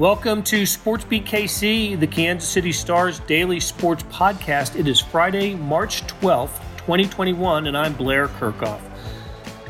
Welcome 0.00 0.42
to 0.44 0.64
Sports 0.64 1.04
Beat 1.04 1.26
KC, 1.26 2.00
the 2.00 2.06
Kansas 2.06 2.48
City 2.48 2.72
Stars 2.72 3.18
daily 3.18 3.60
sports 3.60 4.02
podcast. 4.04 4.74
It 4.74 4.88
is 4.88 4.98
Friday, 4.98 5.54
March 5.54 6.06
12th, 6.06 6.56
2021, 6.78 7.66
and 7.66 7.76
I'm 7.76 7.92
Blair 7.92 8.28
Kerkhoff. 8.28 8.80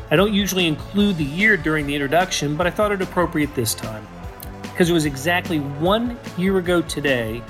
I 0.09 0.15
don't 0.15 0.33
usually 0.33 0.67
include 0.67 1.17
the 1.17 1.25
year 1.25 1.57
during 1.57 1.85
the 1.85 1.93
introduction, 1.93 2.55
but 2.55 2.65
I 2.65 2.69
thought 2.69 2.93
it 2.93 3.01
appropriate 3.01 3.53
this 3.55 3.75
time 3.75 4.07
because 4.61 4.89
it 4.89 4.93
was 4.93 5.03
exactly 5.03 5.59
one 5.59 6.17
year 6.37 6.59
ago 6.59 6.81
today, 6.81 7.43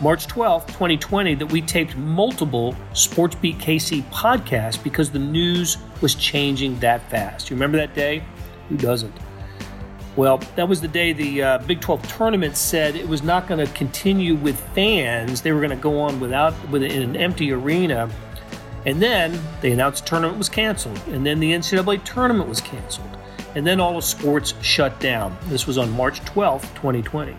March 0.00 0.28
12th, 0.28 0.68
2020, 0.68 1.34
that 1.34 1.46
we 1.46 1.60
taped 1.60 1.96
multiple 1.96 2.76
Sports 2.92 3.34
Beat 3.34 3.58
KC 3.58 4.04
podcasts 4.12 4.80
because 4.80 5.10
the 5.10 5.18
news 5.18 5.78
was 6.00 6.14
changing 6.14 6.78
that 6.78 7.02
fast. 7.10 7.50
You 7.50 7.56
remember 7.56 7.78
that 7.78 7.92
day? 7.92 8.22
Who 8.68 8.76
doesn't? 8.76 9.18
Well, 10.16 10.38
that 10.56 10.68
was 10.68 10.80
the 10.80 10.88
day 10.88 11.12
the 11.12 11.42
uh, 11.42 11.58
Big 11.58 11.80
12 11.80 12.06
tournament 12.08 12.56
said 12.56 12.96
it 12.96 13.08
was 13.08 13.22
not 13.22 13.46
going 13.46 13.64
to 13.64 13.72
continue 13.74 14.34
with 14.34 14.58
fans. 14.74 15.42
They 15.42 15.52
were 15.52 15.60
going 15.60 15.70
to 15.70 15.76
go 15.76 16.00
on 16.00 16.18
without 16.18 16.52
with 16.68 16.82
in 16.82 17.02
an 17.02 17.16
empty 17.16 17.52
arena. 17.52 18.10
And 18.86 19.00
then 19.00 19.40
they 19.60 19.72
announced 19.72 20.04
the 20.04 20.10
tournament 20.10 20.38
was 20.38 20.48
canceled. 20.48 21.00
And 21.08 21.24
then 21.24 21.38
the 21.38 21.52
NCAA 21.52 22.02
tournament 22.04 22.48
was 22.48 22.60
canceled. 22.60 23.06
And 23.54 23.66
then 23.66 23.80
all 23.80 23.96
of 23.96 24.04
sports 24.04 24.54
shut 24.62 24.98
down. 25.00 25.36
This 25.46 25.66
was 25.66 25.78
on 25.78 25.90
March 25.92 26.20
12th, 26.22 26.62
2020. 26.74 27.36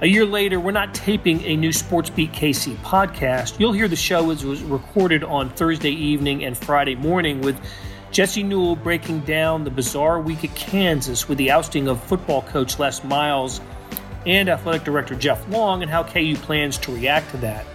A 0.00 0.06
year 0.06 0.24
later, 0.24 0.60
we're 0.60 0.70
not 0.70 0.94
taping 0.94 1.42
a 1.42 1.56
new 1.56 1.72
Sports 1.72 2.08
Beat 2.08 2.32
KC 2.32 2.76
podcast. 2.76 3.58
You'll 3.58 3.72
hear 3.72 3.88
the 3.88 3.96
show 3.96 4.30
as 4.30 4.44
was 4.44 4.62
recorded 4.62 5.24
on 5.24 5.50
Thursday 5.50 5.90
evening 5.90 6.44
and 6.44 6.56
Friday 6.56 6.94
morning 6.94 7.40
with 7.40 7.60
Jesse 8.10 8.42
Newell 8.42 8.76
breaking 8.76 9.20
down 9.20 9.64
the 9.64 9.70
bizarre 9.70 10.20
week 10.20 10.42
at 10.44 10.54
Kansas 10.54 11.28
with 11.28 11.38
the 11.38 11.50
ousting 11.50 11.88
of 11.88 12.02
football 12.02 12.42
coach 12.42 12.78
Les 12.78 13.04
Miles 13.04 13.60
and 14.26 14.48
athletic 14.48 14.84
director 14.84 15.14
Jeff 15.14 15.46
Long 15.48 15.82
and 15.82 15.90
how 15.90 16.02
KU 16.02 16.34
plans 16.36 16.78
to 16.78 16.94
react 16.94 17.30
to 17.32 17.36
that. 17.38 17.66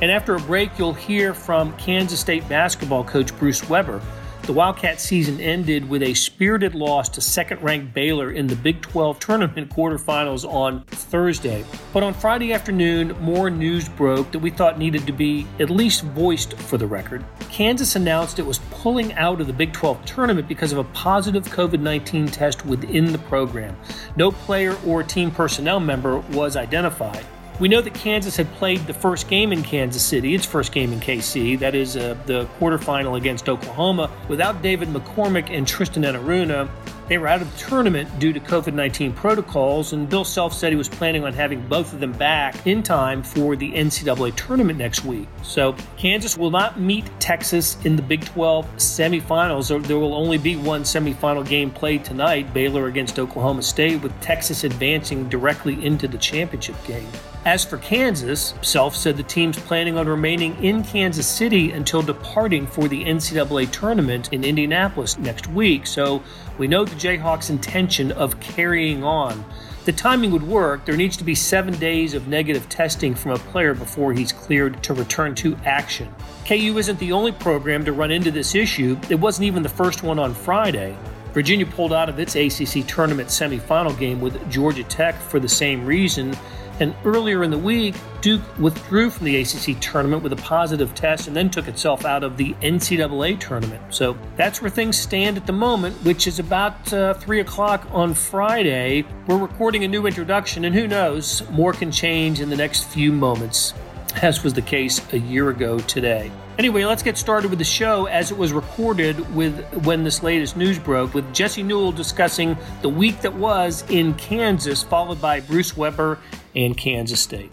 And 0.00 0.10
after 0.10 0.34
a 0.34 0.40
break, 0.40 0.78
you'll 0.78 0.94
hear 0.94 1.34
from 1.34 1.76
Kansas 1.76 2.20
State 2.20 2.48
basketball 2.48 3.04
coach 3.04 3.36
Bruce 3.38 3.68
Weber 3.68 4.00
the 4.48 4.54
Wildcat 4.54 4.98
season 4.98 5.38
ended 5.42 5.90
with 5.90 6.02
a 6.02 6.14
spirited 6.14 6.74
loss 6.74 7.10
to 7.10 7.20
second 7.20 7.62
ranked 7.62 7.92
Baylor 7.92 8.30
in 8.30 8.46
the 8.46 8.56
Big 8.56 8.80
12 8.80 9.20
tournament 9.20 9.68
quarterfinals 9.68 10.50
on 10.50 10.84
Thursday. 10.84 11.66
But 11.92 12.02
on 12.02 12.14
Friday 12.14 12.54
afternoon, 12.54 13.08
more 13.20 13.50
news 13.50 13.90
broke 13.90 14.32
that 14.32 14.38
we 14.38 14.48
thought 14.48 14.78
needed 14.78 15.06
to 15.06 15.12
be 15.12 15.46
at 15.60 15.68
least 15.68 16.00
voiced 16.00 16.54
for 16.54 16.78
the 16.78 16.86
record. 16.86 17.22
Kansas 17.50 17.94
announced 17.94 18.38
it 18.38 18.46
was 18.46 18.60
pulling 18.70 19.12
out 19.12 19.42
of 19.42 19.48
the 19.48 19.52
Big 19.52 19.74
12 19.74 20.06
tournament 20.06 20.48
because 20.48 20.72
of 20.72 20.78
a 20.78 20.84
positive 20.84 21.44
COVID 21.48 21.80
19 21.80 22.28
test 22.28 22.64
within 22.64 23.12
the 23.12 23.18
program. 23.18 23.76
No 24.16 24.32
player 24.32 24.78
or 24.86 25.02
team 25.02 25.30
personnel 25.30 25.78
member 25.78 26.20
was 26.20 26.56
identified. 26.56 27.26
We 27.60 27.66
know 27.66 27.80
that 27.80 27.92
Kansas 27.92 28.36
had 28.36 28.52
played 28.52 28.86
the 28.86 28.94
first 28.94 29.28
game 29.28 29.52
in 29.52 29.64
Kansas 29.64 30.04
City, 30.04 30.32
its 30.32 30.46
first 30.46 30.70
game 30.70 30.92
in 30.92 31.00
KC, 31.00 31.58
that 31.58 31.74
is 31.74 31.96
uh, 31.96 32.16
the 32.26 32.46
quarterfinal 32.60 33.16
against 33.16 33.48
Oklahoma, 33.48 34.12
without 34.28 34.62
David 34.62 34.88
McCormick 34.90 35.50
and 35.50 35.66
Tristan 35.66 36.04
Enaruna. 36.04 36.70
They 37.08 37.18
were 37.18 37.26
out 37.26 37.42
of 37.42 37.50
the 37.50 37.58
tournament 37.58 38.16
due 38.20 38.32
to 38.32 38.38
COVID 38.38 38.74
19 38.74 39.12
protocols, 39.12 39.92
and 39.92 40.08
Bill 40.08 40.24
Self 40.24 40.52
said 40.54 40.70
he 40.70 40.76
was 40.76 40.88
planning 40.88 41.24
on 41.24 41.32
having 41.32 41.66
both 41.66 41.92
of 41.92 41.98
them 41.98 42.12
back 42.12 42.64
in 42.64 42.82
time 42.82 43.24
for 43.24 43.56
the 43.56 43.72
NCAA 43.72 44.36
tournament 44.36 44.78
next 44.78 45.04
week. 45.04 45.26
So, 45.42 45.74
Kansas 45.96 46.36
will 46.36 46.50
not 46.50 46.78
meet 46.78 47.10
Texas 47.18 47.76
in 47.84 47.96
the 47.96 48.02
Big 48.02 48.24
12 48.26 48.76
semifinals. 48.76 49.86
There 49.86 49.98
will 49.98 50.14
only 50.14 50.38
be 50.38 50.54
one 50.54 50.82
semifinal 50.82 51.48
game 51.48 51.72
played 51.72 52.04
tonight 52.04 52.54
Baylor 52.54 52.86
against 52.86 53.18
Oklahoma 53.18 53.62
State, 53.62 54.00
with 54.00 54.12
Texas 54.20 54.62
advancing 54.62 55.28
directly 55.28 55.84
into 55.84 56.06
the 56.06 56.18
championship 56.18 56.76
game. 56.84 57.08
As 57.48 57.64
for 57.64 57.78
Kansas, 57.78 58.52
Self 58.60 58.94
said 58.94 59.16
the 59.16 59.22
team's 59.22 59.58
planning 59.58 59.96
on 59.96 60.06
remaining 60.06 60.62
in 60.62 60.84
Kansas 60.84 61.26
City 61.26 61.70
until 61.70 62.02
departing 62.02 62.66
for 62.66 62.88
the 62.88 63.02
NCAA 63.06 63.70
tournament 63.72 64.30
in 64.34 64.44
Indianapolis 64.44 65.16
next 65.18 65.46
week, 65.46 65.86
so 65.86 66.22
we 66.58 66.68
know 66.68 66.84
the 66.84 66.94
Jayhawks' 66.94 67.48
intention 67.48 68.12
of 68.12 68.38
carrying 68.38 69.02
on. 69.02 69.46
The 69.86 69.92
timing 69.92 70.30
would 70.32 70.42
work. 70.42 70.84
There 70.84 70.94
needs 70.94 71.16
to 71.16 71.24
be 71.24 71.34
seven 71.34 71.72
days 71.78 72.12
of 72.12 72.28
negative 72.28 72.68
testing 72.68 73.14
from 73.14 73.30
a 73.30 73.38
player 73.38 73.72
before 73.72 74.12
he's 74.12 74.30
cleared 74.30 74.82
to 74.82 74.92
return 74.92 75.34
to 75.36 75.56
action. 75.64 76.14
KU 76.46 76.76
isn't 76.76 76.98
the 76.98 77.12
only 77.12 77.32
program 77.32 77.82
to 77.86 77.94
run 77.94 78.10
into 78.10 78.30
this 78.30 78.54
issue. 78.54 78.98
It 79.08 79.18
wasn't 79.18 79.46
even 79.46 79.62
the 79.62 79.70
first 79.70 80.02
one 80.02 80.18
on 80.18 80.34
Friday. 80.34 80.94
Virginia 81.32 81.64
pulled 81.64 81.94
out 81.94 82.10
of 82.10 82.18
its 82.18 82.36
ACC 82.36 82.86
tournament 82.86 83.30
semifinal 83.30 83.98
game 83.98 84.20
with 84.20 84.50
Georgia 84.50 84.84
Tech 84.84 85.14
for 85.14 85.40
the 85.40 85.48
same 85.48 85.86
reason, 85.86 86.36
and 86.80 86.94
earlier 87.04 87.42
in 87.42 87.50
the 87.50 87.58
week, 87.58 87.94
Duke 88.20 88.42
withdrew 88.58 89.10
from 89.10 89.26
the 89.26 89.40
ACC 89.40 89.80
tournament 89.80 90.22
with 90.22 90.32
a 90.32 90.36
positive 90.36 90.94
test 90.94 91.26
and 91.26 91.36
then 91.36 91.50
took 91.50 91.68
itself 91.68 92.04
out 92.04 92.22
of 92.22 92.36
the 92.36 92.54
NCAA 92.62 93.40
tournament. 93.40 93.82
So 93.90 94.16
that's 94.36 94.62
where 94.62 94.70
things 94.70 94.96
stand 94.96 95.36
at 95.36 95.46
the 95.46 95.52
moment, 95.52 95.96
which 96.04 96.26
is 96.26 96.38
about 96.38 96.92
uh, 96.92 97.14
3 97.14 97.40
o'clock 97.40 97.86
on 97.90 98.14
Friday. 98.14 99.04
We're 99.26 99.38
recording 99.38 99.84
a 99.84 99.88
new 99.88 100.06
introduction, 100.06 100.64
and 100.64 100.74
who 100.74 100.86
knows, 100.86 101.42
more 101.50 101.72
can 101.72 101.90
change 101.90 102.40
in 102.40 102.50
the 102.50 102.56
next 102.56 102.84
few 102.84 103.12
moments, 103.12 103.74
as 104.22 104.44
was 104.44 104.54
the 104.54 104.62
case 104.62 105.00
a 105.12 105.18
year 105.18 105.50
ago 105.50 105.78
today. 105.80 106.30
Anyway, 106.58 106.84
let's 106.84 107.04
get 107.04 107.16
started 107.16 107.50
with 107.50 107.60
the 107.60 107.64
show 107.64 108.06
as 108.06 108.32
it 108.32 108.36
was 108.36 108.52
recorded 108.52 109.32
with 109.32 109.62
when 109.84 110.02
this 110.02 110.24
latest 110.24 110.56
news 110.56 110.76
broke, 110.76 111.14
with 111.14 111.32
Jesse 111.32 111.62
Newell 111.62 111.92
discussing 111.92 112.58
the 112.82 112.88
week 112.88 113.20
that 113.20 113.32
was 113.32 113.88
in 113.90 114.12
Kansas, 114.14 114.82
followed 114.82 115.20
by 115.20 115.38
Bruce 115.38 115.76
Weber 115.76 116.18
and 116.56 116.76
Kansas 116.76 117.20
State. 117.20 117.52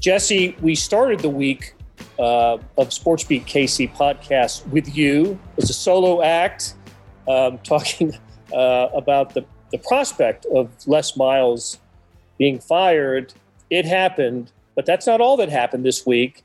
Jesse, 0.00 0.54
we 0.60 0.74
started 0.74 1.20
the 1.20 1.30
week 1.30 1.74
uh, 2.18 2.58
of 2.76 2.90
SportsBeat 2.90 3.46
KC 3.46 3.90
podcast 3.96 4.66
with 4.68 4.94
you 4.94 5.38
as 5.56 5.70
a 5.70 5.74
solo 5.74 6.22
act, 6.22 6.74
um, 7.26 7.56
talking 7.64 8.12
uh, 8.52 8.88
about 8.94 9.32
the, 9.32 9.46
the 9.72 9.78
prospect 9.78 10.44
of 10.54 10.68
Les 10.86 11.16
Miles 11.16 11.78
being 12.36 12.58
fired. 12.58 13.32
It 13.70 13.86
happened, 13.86 14.52
but 14.74 14.84
that's 14.84 15.06
not 15.06 15.22
all 15.22 15.38
that 15.38 15.48
happened 15.48 15.86
this 15.86 16.04
week 16.04 16.44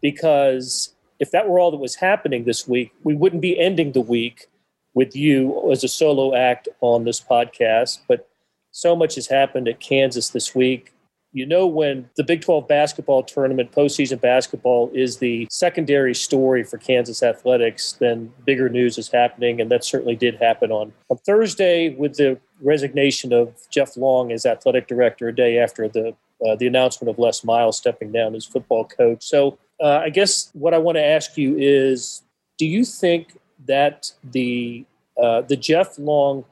because 0.00 0.94
if 1.20 1.30
that 1.30 1.48
were 1.48 1.60
all 1.60 1.70
that 1.70 1.76
was 1.76 1.94
happening 1.94 2.44
this 2.44 2.66
week, 2.66 2.92
we 3.04 3.14
wouldn't 3.14 3.42
be 3.42 3.58
ending 3.58 3.92
the 3.92 4.00
week 4.00 4.48
with 4.94 5.14
you 5.14 5.70
as 5.70 5.84
a 5.84 5.88
solo 5.88 6.34
act 6.34 6.68
on 6.80 7.04
this 7.04 7.20
podcast. 7.20 8.00
But 8.08 8.28
so 8.72 8.96
much 8.96 9.14
has 9.14 9.28
happened 9.28 9.68
at 9.68 9.78
Kansas 9.78 10.30
this 10.30 10.54
week 10.54 10.92
you 11.32 11.46
know 11.46 11.66
when 11.66 12.10
the 12.16 12.24
Big 12.24 12.40
12 12.40 12.66
basketball 12.66 13.22
tournament, 13.22 13.72
postseason 13.72 14.20
basketball, 14.20 14.90
is 14.92 15.18
the 15.18 15.46
secondary 15.50 16.14
story 16.14 16.64
for 16.64 16.76
Kansas 16.78 17.22
athletics, 17.22 17.92
then 17.92 18.32
bigger 18.44 18.68
news 18.68 18.98
is 18.98 19.08
happening, 19.08 19.60
and 19.60 19.70
that 19.70 19.84
certainly 19.84 20.16
did 20.16 20.36
happen 20.36 20.72
on, 20.72 20.92
on 21.08 21.18
Thursday 21.18 21.90
with 21.90 22.16
the 22.16 22.38
resignation 22.60 23.32
of 23.32 23.54
Jeff 23.70 23.96
Long 23.96 24.32
as 24.32 24.44
athletic 24.44 24.88
director 24.88 25.28
a 25.28 25.34
day 25.34 25.58
after 25.58 25.88
the 25.88 26.14
uh, 26.46 26.56
the 26.56 26.66
announcement 26.66 27.10
of 27.10 27.18
Les 27.18 27.44
Miles 27.44 27.76
stepping 27.76 28.12
down 28.12 28.34
as 28.34 28.46
football 28.46 28.86
coach. 28.86 29.22
So 29.22 29.58
uh, 29.80 30.00
I 30.04 30.10
guess 30.10 30.50
what 30.52 30.74
I 30.74 30.78
want 30.78 30.96
to 30.96 31.04
ask 31.04 31.36
you 31.36 31.56
is, 31.58 32.22
do 32.58 32.66
you 32.66 32.84
think 32.84 33.38
that 33.66 34.12
the 34.22 34.84
uh, 35.20 35.42
the 35.42 35.56
Jeff 35.56 35.98
Long 35.98 36.44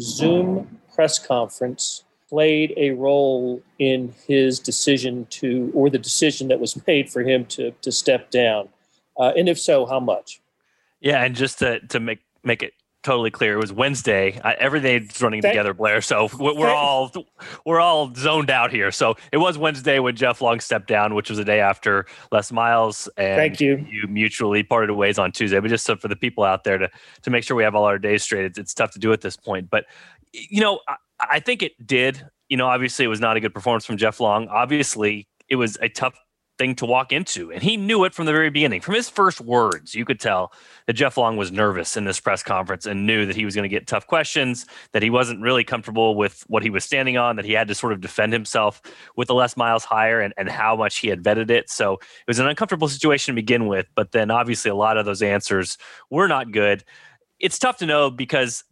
Zoom 0.00 0.80
press 0.94 1.24
conference 1.24 2.04
played 2.28 2.72
a 2.76 2.90
role 2.92 3.62
in 3.78 4.14
his 4.26 4.58
decision 4.58 5.26
to, 5.30 5.70
or 5.74 5.90
the 5.90 5.98
decision 5.98 6.48
that 6.48 6.58
was 6.58 6.86
made 6.86 7.10
for 7.10 7.22
him 7.22 7.44
to 7.46 7.72
to 7.82 7.92
step 7.92 8.30
down? 8.30 8.68
Uh, 9.18 9.32
and 9.36 9.48
if 9.48 9.58
so, 9.58 9.86
how 9.86 10.00
much? 10.00 10.40
Yeah, 11.00 11.22
and 11.24 11.34
just 11.34 11.58
to 11.60 11.80
to 11.80 12.00
make 12.00 12.20
make 12.42 12.62
it 12.62 12.74
totally 13.04 13.30
clear, 13.30 13.54
it 13.54 13.60
was 13.60 13.72
Wednesday. 13.72 14.40
I, 14.42 14.54
everything's 14.54 15.20
running 15.22 15.42
Thank, 15.42 15.52
together, 15.52 15.74
Blair. 15.74 16.00
So 16.00 16.28
we're, 16.38 16.54
we're 16.54 16.74
all 16.74 17.12
we're 17.64 17.80
all 17.80 18.12
zoned 18.14 18.50
out 18.50 18.72
here. 18.72 18.90
So 18.90 19.14
it 19.30 19.36
was 19.36 19.56
Wednesday 19.56 20.00
when 20.00 20.16
Jeff 20.16 20.40
Long 20.40 20.58
stepped 20.58 20.88
down, 20.88 21.14
which 21.14 21.28
was 21.28 21.38
the 21.38 21.44
day 21.44 21.60
after 21.60 22.06
Les 22.32 22.50
Miles. 22.50 23.08
And 23.16 23.36
Thank 23.36 23.60
you. 23.60 23.86
You 23.88 24.08
mutually 24.08 24.64
parted 24.64 24.92
ways 24.94 25.18
on 25.18 25.30
Tuesday. 25.30 25.60
But 25.60 25.68
just 25.68 25.84
so 25.84 25.94
for 25.94 26.08
the 26.08 26.16
people 26.16 26.42
out 26.42 26.64
there 26.64 26.78
to 26.78 26.90
to 27.22 27.30
make 27.30 27.44
sure 27.44 27.56
we 27.56 27.62
have 27.62 27.74
all 27.74 27.84
our 27.84 27.98
days 27.98 28.22
straight, 28.24 28.46
it's, 28.46 28.58
it's 28.58 28.74
tough 28.74 28.90
to 28.92 28.98
do 28.98 29.12
at 29.12 29.20
this 29.20 29.36
point. 29.36 29.70
But 29.70 29.84
you 30.32 30.60
know, 30.60 30.80
I 31.20 31.38
think 31.38 31.62
it 31.62 31.72
did. 31.86 32.26
You 32.48 32.56
know, 32.56 32.66
obviously 32.66 33.04
it 33.04 33.08
was 33.08 33.20
not 33.20 33.36
a 33.36 33.40
good 33.40 33.54
performance 33.54 33.86
from 33.86 33.96
Jeff 33.96 34.18
Long. 34.18 34.48
Obviously, 34.48 35.28
it 35.48 35.56
was 35.56 35.78
a 35.80 35.88
tough 35.88 36.14
thing 36.58 36.74
to 36.76 36.86
walk 36.86 37.12
into. 37.12 37.52
And 37.52 37.62
he 37.62 37.76
knew 37.76 38.04
it 38.04 38.14
from 38.14 38.26
the 38.26 38.32
very 38.32 38.50
beginning. 38.50 38.80
From 38.80 38.94
his 38.94 39.08
first 39.08 39.40
words, 39.40 39.94
you 39.94 40.04
could 40.04 40.20
tell 40.20 40.52
that 40.86 40.92
Jeff 40.92 41.16
Long 41.16 41.36
was 41.36 41.50
nervous 41.50 41.96
in 41.96 42.04
this 42.04 42.20
press 42.20 42.42
conference 42.42 42.86
and 42.86 43.06
knew 43.06 43.26
that 43.26 43.36
he 43.36 43.44
was 43.44 43.54
going 43.54 43.64
to 43.64 43.68
get 43.68 43.86
tough 43.86 44.06
questions, 44.06 44.66
that 44.92 45.02
he 45.02 45.10
wasn't 45.10 45.40
really 45.40 45.64
comfortable 45.64 46.14
with 46.14 46.44
what 46.46 46.62
he 46.62 46.70
was 46.70 46.84
standing 46.84 47.16
on, 47.16 47.36
that 47.36 47.44
he 47.44 47.52
had 47.52 47.68
to 47.68 47.74
sort 47.74 47.92
of 47.92 48.00
defend 48.00 48.32
himself 48.32 48.80
with 49.16 49.28
the 49.28 49.34
Les 49.34 49.56
Miles 49.56 49.84
hire 49.84 50.20
and, 50.20 50.32
and 50.36 50.48
how 50.48 50.76
much 50.76 50.98
he 50.98 51.08
had 51.08 51.22
vetted 51.22 51.50
it. 51.50 51.68
So 51.70 51.94
it 51.94 52.28
was 52.28 52.38
an 52.38 52.46
uncomfortable 52.46 52.88
situation 52.88 53.34
to 53.34 53.40
begin 53.40 53.66
with. 53.66 53.86
But 53.94 54.12
then 54.12 54.30
obviously 54.30 54.70
a 54.70 54.76
lot 54.76 54.96
of 54.96 55.04
those 55.04 55.22
answers 55.22 55.76
were 56.10 56.28
not 56.28 56.52
good. 56.52 56.84
It's 57.40 57.58
tough 57.58 57.78
to 57.78 57.86
know 57.86 58.10
because 58.10 58.64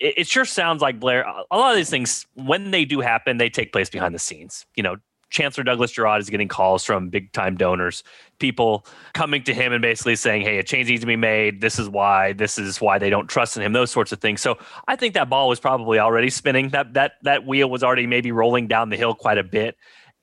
it, 0.00 0.14
it 0.18 0.26
sure 0.26 0.44
sounds 0.44 0.82
like 0.82 0.98
Blair. 0.98 1.22
A 1.50 1.56
lot 1.56 1.70
of 1.70 1.76
these 1.76 1.90
things, 1.90 2.26
when 2.34 2.70
they 2.70 2.84
do 2.84 3.00
happen, 3.00 3.36
they 3.36 3.50
take 3.50 3.72
place 3.72 3.90
behind 3.90 4.14
the 4.14 4.18
scenes. 4.18 4.66
You 4.74 4.82
know, 4.82 4.96
Chancellor 5.30 5.64
Douglas 5.64 5.92
Girod 5.92 6.20
is 6.20 6.30
getting 6.30 6.48
calls 6.48 6.84
from 6.84 7.08
big 7.08 7.32
time 7.32 7.56
donors, 7.56 8.02
people 8.38 8.86
coming 9.14 9.42
to 9.44 9.54
him 9.54 9.72
and 9.72 9.82
basically 9.82 10.16
saying, 10.16 10.42
Hey, 10.42 10.58
a 10.58 10.62
change 10.62 10.88
needs 10.88 11.00
to 11.00 11.06
be 11.06 11.16
made. 11.16 11.60
This 11.60 11.78
is 11.78 11.88
why, 11.88 12.32
this 12.32 12.58
is 12.58 12.80
why 12.80 12.98
they 12.98 13.10
don't 13.10 13.26
trust 13.26 13.56
in 13.56 13.62
him, 13.62 13.72
those 13.72 13.90
sorts 13.90 14.12
of 14.12 14.20
things. 14.20 14.40
So 14.40 14.58
I 14.86 14.96
think 14.96 15.14
that 15.14 15.28
ball 15.28 15.48
was 15.48 15.60
probably 15.60 15.98
already 15.98 16.30
spinning. 16.30 16.70
That 16.70 16.94
that 16.94 17.12
that 17.22 17.46
wheel 17.46 17.68
was 17.68 17.82
already 17.82 18.06
maybe 18.06 18.32
rolling 18.32 18.68
down 18.68 18.90
the 18.90 18.96
hill 18.96 19.14
quite 19.14 19.38
a 19.38 19.44
bit. 19.44 19.76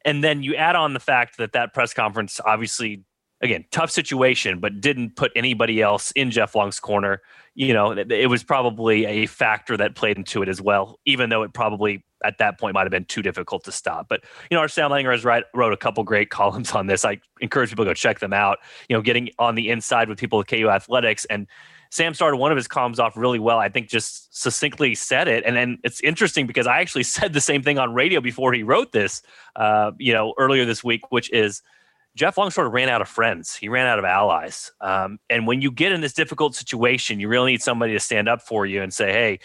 And 0.05 0.23
then 0.23 0.43
you 0.43 0.55
add 0.55 0.75
on 0.75 0.93
the 0.93 0.99
fact 0.99 1.37
that 1.37 1.53
that 1.53 1.73
press 1.73 1.93
conference 1.93 2.39
obviously 2.45 3.03
again, 3.43 3.65
tough 3.71 3.91
situation, 3.91 4.59
but 4.59 4.81
didn't 4.81 5.15
put 5.15 5.31
anybody 5.35 5.81
else 5.81 6.11
in 6.11 6.31
Jeff 6.31 6.55
Long's 6.55 6.79
corner. 6.79 7.21
You 7.55 7.73
know, 7.73 7.91
it, 7.91 8.29
was 8.29 8.41
probably 8.43 9.05
a 9.05 9.25
factor 9.27 9.77
that 9.77 9.95
played 9.95 10.17
into 10.17 10.41
it 10.41 10.49
as 10.49 10.59
well, 10.59 10.99
even 11.05 11.29
though 11.29 11.43
it 11.43 11.53
probably 11.53 12.03
at 12.23 12.37
that 12.37 12.57
point 12.57 12.73
might 12.73 12.83
have 12.83 12.91
been 12.91 13.05
too 13.05 13.21
difficult 13.21 13.65
to 13.65 13.71
stop. 13.71 14.07
But 14.07 14.23
you 14.49 14.55
know, 14.55 14.61
our 14.61 14.69
Sam 14.69 14.89
Mellinger 14.89 15.11
has 15.11 15.25
write, 15.25 15.43
wrote 15.53 15.73
a 15.73 15.77
couple 15.77 16.03
great 16.05 16.29
columns 16.31 16.71
on 16.71 16.87
this. 16.87 17.05
I 17.05 17.19
encourage 17.41 17.69
people 17.69 17.85
to 17.85 17.89
go 17.89 17.93
check 17.93 18.19
them 18.19 18.33
out. 18.33 18.59
You 18.89 18.95
know, 18.95 19.01
getting 19.01 19.29
on 19.37 19.55
the 19.55 19.69
inside 19.69 20.09
with 20.09 20.17
people 20.17 20.37
with 20.39 20.47
KU 20.47 20.69
athletics 20.69 21.25
and. 21.25 21.45
Sam 21.89 22.15
started 22.15 22.37
one 22.37 22.51
of 22.51 22.55
his 22.55 22.67
columns 22.67 22.99
off 22.99 23.15
really 23.15 23.37
well. 23.37 23.59
I 23.59 23.69
think 23.69 23.87
just 23.87 24.35
succinctly 24.35 24.95
said 24.95 25.27
it, 25.27 25.43
and 25.45 25.55
then 25.55 25.77
it's 25.83 26.01
interesting 26.01 26.47
because 26.47 26.65
I 26.65 26.81
actually 26.81 27.03
said 27.03 27.33
the 27.33 27.39
same 27.39 27.61
thing 27.61 27.77
on 27.77 27.93
radio 27.93 28.19
before 28.19 28.51
he 28.51 28.63
wrote 28.63 28.93
this. 28.93 29.21
Uh, 29.55 29.91
you 29.99 30.11
know, 30.11 30.33
earlier 30.39 30.65
this 30.65 30.83
week, 30.83 31.11
which 31.11 31.31
is 31.31 31.61
Jeff 32.15 32.37
Long 32.37 32.51
sort 32.51 32.67
of 32.67 32.73
ran 32.73 32.89
out 32.89 33.01
of 33.01 33.09
friends. 33.09 33.55
He 33.55 33.69
ran 33.69 33.87
out 33.87 33.97
of 33.99 34.05
allies. 34.05 34.71
Um, 34.81 35.19
and 35.29 35.47
when 35.47 35.61
you 35.61 35.71
get 35.71 35.91
in 35.91 36.01
this 36.01 36.13
difficult 36.13 36.55
situation, 36.55 37.19
you 37.19 37.27
really 37.27 37.51
need 37.53 37.61
somebody 37.61 37.93
to 37.93 37.99
stand 37.99 38.29
up 38.29 38.41
for 38.41 38.65
you 38.65 38.83
and 38.83 38.93
say, 38.93 39.11
hey, 39.11 39.39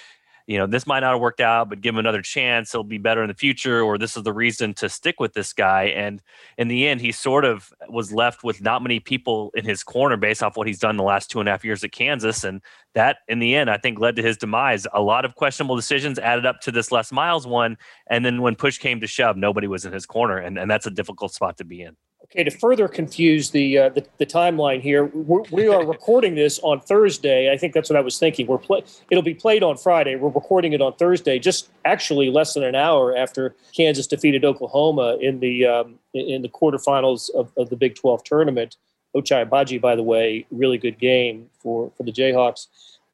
you 0.47 0.57
know, 0.57 0.67
this 0.67 0.87
might 0.87 1.01
not 1.01 1.13
have 1.13 1.21
worked 1.21 1.43
out, 1.43 1.69
but 1.69 1.83
give 1.83 1.95
him 1.95 1.99
another 1.99 2.23
chance. 2.23 2.73
He'll 2.73 2.83
be 2.83 2.97
better 2.97 3.23
in 3.23 3.29
the 3.29 3.35
future, 3.35 3.83
or 3.83 3.99
this 3.99 4.17
is 4.17 4.23
the 4.23 4.33
reason 4.33 4.73
to 4.75 4.89
stick 4.89 5.21
with 5.21 5.35
this 5.35 5.53
guy. 5.53 5.85
And 5.85 6.23
in 6.57 6.69
the 6.69 6.89
end, 6.89 7.03
he 7.03 7.13
sort 7.13 7.45
of 7.45 7.71
was 7.91 8.15
left 8.15 8.43
with 8.43 8.63
not 8.63 8.83
many 8.83 8.99
people 8.99 9.51
in 9.55 9.67
his 9.67 9.83
corner 9.83 10.17
based 10.17 10.43
off 10.43 10.57
what 10.57 10.67
he's 10.67 10.79
done 10.79 10.97
the 10.97 11.03
last 11.03 11.31
two 11.31 11.39
and 11.41 11.51
a 11.51 11.53
half 11.53 11.67
years 11.67 11.85
at 11.85 11.93
Kansas. 11.93 12.45
And 12.45 12.63
that, 12.95 13.19
in 13.29 13.41
the 13.41 13.55
end, 13.55 13.69
I 13.69 13.77
think 13.77 14.01
led 14.01 14.17
to 14.17 14.23
his 14.23 14.39
demise. 14.39 14.87
A 14.95 15.03
lot 15.03 15.27
of 15.27 15.35
questionable 15.35 15.77
decisions 15.77 16.19
added 16.19 16.47
up 16.47 16.63
to 16.63 16.73
this 16.73 16.91
Les 16.91 17.13
Miles 17.13 17.47
one. 17.47 17.77
And 18.09 18.25
then 18.25 18.41
when 18.41 18.57
push 18.57 18.79
came 18.79 19.01
to 19.01 19.07
shove, 19.07 19.37
nobody 19.37 19.67
was 19.67 19.85
in 19.85 19.93
his 19.93 20.07
corner. 20.07 20.39
And, 20.39 20.59
and 20.59 20.71
that's 20.71 20.87
a 20.87 20.91
difficult 20.91 21.35
spot 21.35 21.59
to 21.59 21.65
be 21.65 21.83
in. 21.83 21.95
Okay, 22.33 22.45
to 22.45 22.51
further 22.51 22.89
confuse 22.89 23.51
the 23.51 23.79
uh, 23.79 23.89
the, 23.89 24.05
the, 24.19 24.27
timeline 24.27 24.83
here, 24.83 25.07
we're, 25.07 25.45
we 25.51 25.67
are 25.67 25.87
recording 25.87 26.35
this 26.35 26.59
on 26.59 26.79
Thursday. 26.79 27.51
I 27.51 27.57
think 27.57 27.73
that's 27.73 27.89
what 27.89 27.97
I 27.97 28.03
was 28.03 28.19
thinking. 28.19 28.47
We're 28.47 28.59
play, 28.59 28.83
it'll 29.11 29.23
be 29.23 29.33
played 29.33 29.63
on 29.63 29.79
Friday. 29.79 30.15
We're 30.15 30.29
recording 30.29 30.75
it 30.75 30.83
on 30.83 30.93
Thursday, 30.97 31.39
just 31.39 31.71
actually 31.87 32.29
less 32.29 32.53
than 32.53 32.65
an 32.65 32.75
hour 32.75 33.17
after 33.17 33.57
Kansas 33.75 34.07
defeated 34.07 34.45
Oklahoma 34.45 35.17
in 35.23 35.41
the 35.41 35.65
um, 35.65 35.99
in 36.13 36.43
the 36.43 36.51
quarterfinals 36.51 37.31
of, 37.35 37.51
of 37.57 37.71
the 37.71 37.77
Big 37.77 37.95
12 37.95 38.23
tournament. 38.25 38.77
Ochai 39.17 39.49
Agbaji, 39.49 39.81
by 39.81 39.97
the 39.97 40.03
way, 40.03 40.47
really 40.51 40.77
good 40.77 40.99
game 40.99 41.49
for 41.59 41.91
for 41.97 42.03
the 42.03 42.13
Jayhawks. 42.13 42.67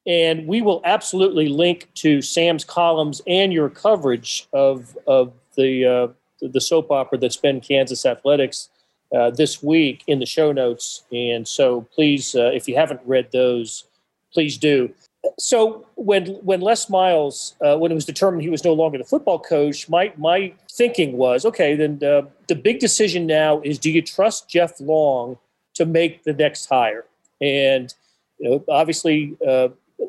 And 0.08 0.48
we 0.48 0.60
will 0.60 0.80
absolutely 0.84 1.48
link 1.48 1.88
to 1.94 2.20
Sam's 2.20 2.64
columns 2.64 3.22
and 3.28 3.52
your 3.52 3.70
coverage 3.70 4.48
of 4.52 4.98
of 5.06 5.32
the 5.56 5.86
uh, 5.86 6.08
the 6.40 6.60
soap 6.60 6.90
opera 6.90 7.16
that's 7.16 7.36
been 7.36 7.60
Kansas 7.60 8.04
athletics 8.04 8.70
uh, 9.14 9.30
this 9.30 9.62
week 9.62 10.04
in 10.06 10.18
the 10.18 10.26
show 10.26 10.52
notes. 10.52 11.04
And 11.12 11.46
so 11.46 11.82
please, 11.94 12.34
uh, 12.34 12.50
if 12.52 12.68
you 12.68 12.76
haven't 12.76 13.00
read 13.04 13.30
those, 13.32 13.84
please 14.32 14.56
do. 14.56 14.92
So 15.38 15.86
when 15.94 16.26
when 16.42 16.60
Les 16.60 16.90
Miles, 16.90 17.54
uh, 17.64 17.78
when 17.78 17.90
it 17.90 17.94
was 17.94 18.04
determined 18.04 18.42
he 18.42 18.50
was 18.50 18.64
no 18.64 18.74
longer 18.74 18.98
the 18.98 19.04
football 19.04 19.38
coach, 19.38 19.88
my 19.88 20.12
my 20.16 20.52
thinking 20.70 21.16
was, 21.16 21.44
okay, 21.46 21.74
then 21.74 21.98
the, 21.98 22.28
the 22.48 22.54
big 22.54 22.78
decision 22.78 23.26
now 23.26 23.60
is, 23.62 23.78
do 23.78 23.90
you 23.90 24.02
trust 24.02 24.50
Jeff 24.50 24.80
Long 24.80 25.38
to 25.74 25.86
make 25.86 26.24
the 26.24 26.32
next 26.32 26.66
hire? 26.66 27.06
And 27.40 27.94
you 28.38 28.50
know, 28.50 28.64
obviously, 28.68 29.36
uh, 29.46 29.68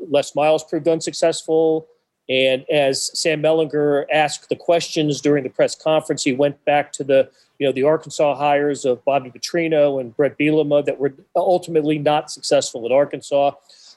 Les 0.10 0.36
Miles 0.36 0.64
proved 0.64 0.88
unsuccessful. 0.88 1.88
And 2.28 2.66
as 2.72 3.18
Sam 3.18 3.42
Mellinger 3.42 4.06
asked 4.12 4.50
the 4.50 4.56
questions 4.56 5.22
during 5.22 5.44
the 5.44 5.50
press 5.50 5.76
conference, 5.76 6.24
he 6.24 6.34
went 6.34 6.64
back 6.66 6.92
to 6.94 7.04
the 7.04 7.30
you 7.60 7.68
know 7.68 7.72
the 7.72 7.84
Arkansas 7.84 8.36
hires 8.36 8.86
of 8.86 9.04
Bobby 9.06 9.32
Petrino 9.32 10.00
and 10.00 10.16
Bret 10.16 10.38
Bielema 10.38 10.86
that 10.86 11.00
were 11.00 11.14
ultimately 11.36 11.98
not 11.98 12.32
successful 12.32 12.86
at 12.86 12.92
Arkansas. 12.92 13.52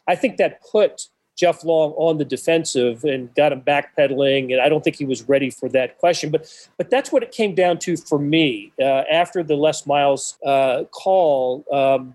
I 0.07 0.15
think 0.15 0.37
that 0.39 0.63
put 0.63 1.09
Jeff 1.39 1.65
Long 1.65 1.93
on 1.93 2.19
the 2.19 2.25
defensive 2.25 3.05
and 3.05 3.33
got 3.37 3.53
him 3.53 3.63
backpedaling, 3.63 4.53
and 4.53 4.61
I 4.61 4.69
don't 4.69 4.83
think 4.83 4.97
he 4.97 5.05
was 5.05 5.29
ready 5.29 5.51
for 5.51 5.69
that 5.69 5.99
question. 5.99 6.31
But 6.31 6.69
but 6.77 6.91
that's 6.91 7.13
what 7.13 7.23
it 7.23 7.31
came 7.31 7.55
down 7.55 7.79
to 7.81 7.97
for 7.97 8.19
me 8.19 8.73
uh, 8.81 9.05
after 9.11 9.43
the 9.43 9.55
Les 9.55 9.87
Miles 9.87 10.37
uh, 10.45 10.85
call. 10.91 11.65
Um, 11.73 12.15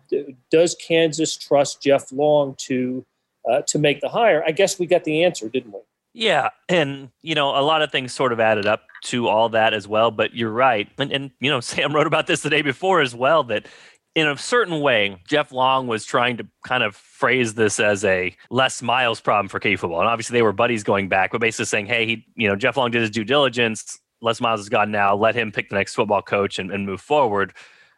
does 0.51 0.75
Kansas 0.75 1.37
trust 1.37 1.81
Jeff 1.81 2.11
Long 2.11 2.55
to 2.59 3.05
uh, 3.49 3.61
to 3.61 3.79
make 3.79 4.01
the 4.01 4.09
hire? 4.09 4.43
I 4.45 4.51
guess 4.51 4.77
we 4.77 4.85
got 4.85 5.05
the 5.05 5.23
answer, 5.23 5.47
didn't 5.47 5.71
we? 5.71 5.79
Yeah, 6.13 6.49
and 6.69 7.09
you 7.21 7.33
know, 7.33 7.49
a 7.57 7.61
lot 7.61 7.81
of 7.81 7.91
things 7.91 8.13
sort 8.13 8.33
of 8.33 8.39
added 8.39 8.67
up 8.67 8.83
to 9.05 9.27
all 9.27 9.49
that 9.49 9.73
as 9.73 9.87
well. 9.87 10.11
But 10.11 10.35
you're 10.35 10.51
right, 10.51 10.87
and, 10.97 11.11
and 11.11 11.31
you 11.39 11.49
know, 11.49 11.59
Sam 11.61 11.93
wrote 11.93 12.07
about 12.07 12.27
this 12.27 12.41
the 12.41 12.49
day 12.49 12.61
before 12.61 13.01
as 13.01 13.15
well. 13.15 13.43
That 13.43 13.67
in 14.15 14.27
a 14.27 14.37
certain 14.37 14.79
way, 14.81 15.17
Jeff 15.27 15.51
Long 15.51 15.87
was 15.87 16.05
trying 16.05 16.37
to 16.37 16.47
kind 16.63 16.83
of 16.83 16.95
phrase 16.95 17.55
this 17.55 17.79
as 17.79 18.05
a 18.05 18.35
Les 18.51 18.81
Miles 18.83 19.19
problem 19.21 19.49
for 19.49 19.59
KU 19.59 19.75
football, 19.75 20.01
and 20.01 20.09
obviously 20.09 20.37
they 20.37 20.43
were 20.43 20.53
buddies 20.53 20.83
going 20.83 21.09
back, 21.09 21.31
but 21.31 21.41
basically 21.41 21.65
saying, 21.65 21.87
hey, 21.87 22.05
he, 22.05 22.25
you 22.35 22.47
know, 22.47 22.55
Jeff 22.55 22.77
Long 22.77 22.91
did 22.91 23.01
his 23.01 23.09
due 23.09 23.23
diligence. 23.23 23.99
Les 24.21 24.39
Miles 24.39 24.61
is 24.61 24.69
gone 24.69 24.91
now. 24.91 25.15
Let 25.15 25.35
him 25.35 25.51
pick 25.51 25.69
the 25.69 25.75
next 25.75 25.95
football 25.95 26.21
coach 26.21 26.59
and, 26.59 26.71
and 26.71 26.85
move 26.85 27.01
forward 27.01 27.53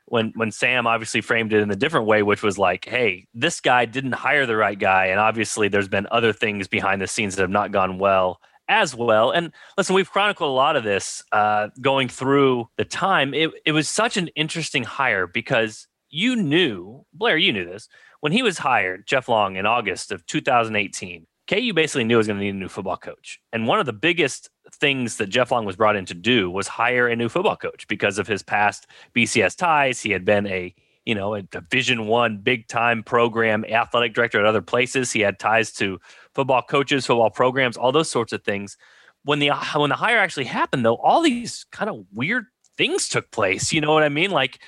when 0.06 0.34
when 0.36 0.52
Sam 0.52 0.88
obviously 0.88 1.22
framed 1.22 1.54
it 1.54 1.62
in 1.62 1.72
a 1.72 1.76
different 1.76 2.06
way, 2.06 2.24
which 2.24 2.44
was 2.44 2.58
like, 2.58 2.86
hey, 2.86 3.28
this 3.34 3.62
guy 3.62 3.86
didn't 3.86 4.14
hire 4.14 4.46
the 4.46 4.56
right 4.56 4.78
guy, 4.78 5.08
and 5.08 5.20
obviously 5.20 5.68
there's 5.68 5.88
been 5.88 6.08
other 6.12 6.34
things 6.34 6.68
behind 6.68 7.02
the 7.02 7.08
scenes 7.08 7.36
that 7.36 7.42
have 7.42 7.50
not 7.50 7.72
gone 7.72 7.98
well 7.98 8.40
as 8.68 8.96
well. 8.96 9.32
And 9.32 9.52
listen, 9.78 9.96
we've 9.96 10.10
chronicled 10.10 10.50
a 10.50 10.54
lot 10.54 10.76
of 10.76 10.84
this 10.84 11.24
uh, 11.32 11.70
going 11.82 12.08
through 12.08 12.70
the 12.78 12.86
time. 12.86 13.34
It 13.34 13.52
it 13.66 13.72
was 13.72 13.88
such 13.90 14.18
an 14.18 14.30
interesting 14.30 14.84
hire 14.84 15.28
because 15.28 15.88
you 16.10 16.36
knew 16.36 17.06
Blair, 17.14 17.38
you 17.38 17.52
knew 17.52 17.66
this 17.66 17.90
when 18.22 18.32
he 18.32 18.42
was 18.42 18.58
hired, 18.58 19.06
Jeff 19.06 19.30
Long 19.30 19.56
in 19.56 19.66
August 19.66 20.12
of 20.12 20.26
2018. 20.26 21.28
KU 21.48 21.74
basically 21.74 22.04
knew 22.04 22.16
it 22.16 22.18
was 22.18 22.28
going 22.28 22.40
to 22.40 22.44
need 22.44 22.56
a 22.56 22.58
new 22.58 22.68
football 22.68 22.98
coach. 22.98 23.40
And 23.54 23.68
one 23.68 23.80
of 23.80 23.86
the 23.86 23.94
biggest 23.94 24.50
things 24.76 25.18
that 25.18 25.28
Jeff 25.28 25.52
Long 25.52 25.66
was 25.66 25.76
brought 25.76 25.96
in 25.96 26.06
to 26.06 26.14
do 26.14 26.50
was 26.50 26.68
hire 26.68 27.08
a 27.08 27.16
new 27.16 27.30
football 27.30 27.56
coach 27.56 27.88
because 27.88 28.18
of 28.18 28.28
his 28.28 28.44
past 28.44 28.88
BCS 29.16 29.56
ties. 29.56 30.02
He 30.02 30.12
had 30.12 30.26
been 30.26 30.48
a 30.48 30.74
you 31.06 31.14
know, 31.14 31.36
a 31.36 31.44
Division 31.44 32.08
One 32.08 32.40
big 32.40 32.68
time 32.68 33.04
program 33.04 33.64
athletic 33.66 34.14
director 34.14 34.40
at 34.40 34.46
other 34.46 34.62
places. 34.62 35.12
He 35.12 35.20
had 35.22 35.40
ties 35.40 35.72
to 35.74 36.00
football 36.34 36.64
coaches, 36.64 37.06
football 37.06 37.30
programs, 37.30 37.78
all 37.78 37.92
those 37.92 38.10
sorts 38.10 38.34
of 38.34 38.44
things. 38.44 38.76
When 39.24 39.40
the 39.40 39.52
when 39.76 39.90
the 39.90 39.96
hire 39.96 40.18
actually 40.18 40.46
happened, 40.46 40.84
though, 40.84 40.96
all 40.96 41.22
these 41.22 41.66
kind 41.72 41.90
of 41.90 42.06
weird 42.12 42.46
things 42.78 43.08
took 43.08 43.32
place. 43.32 43.72
You 43.72 43.82
know 43.82 43.94
what 43.94 44.04
I 44.04 44.10
mean? 44.10 44.32
Like 44.32 44.60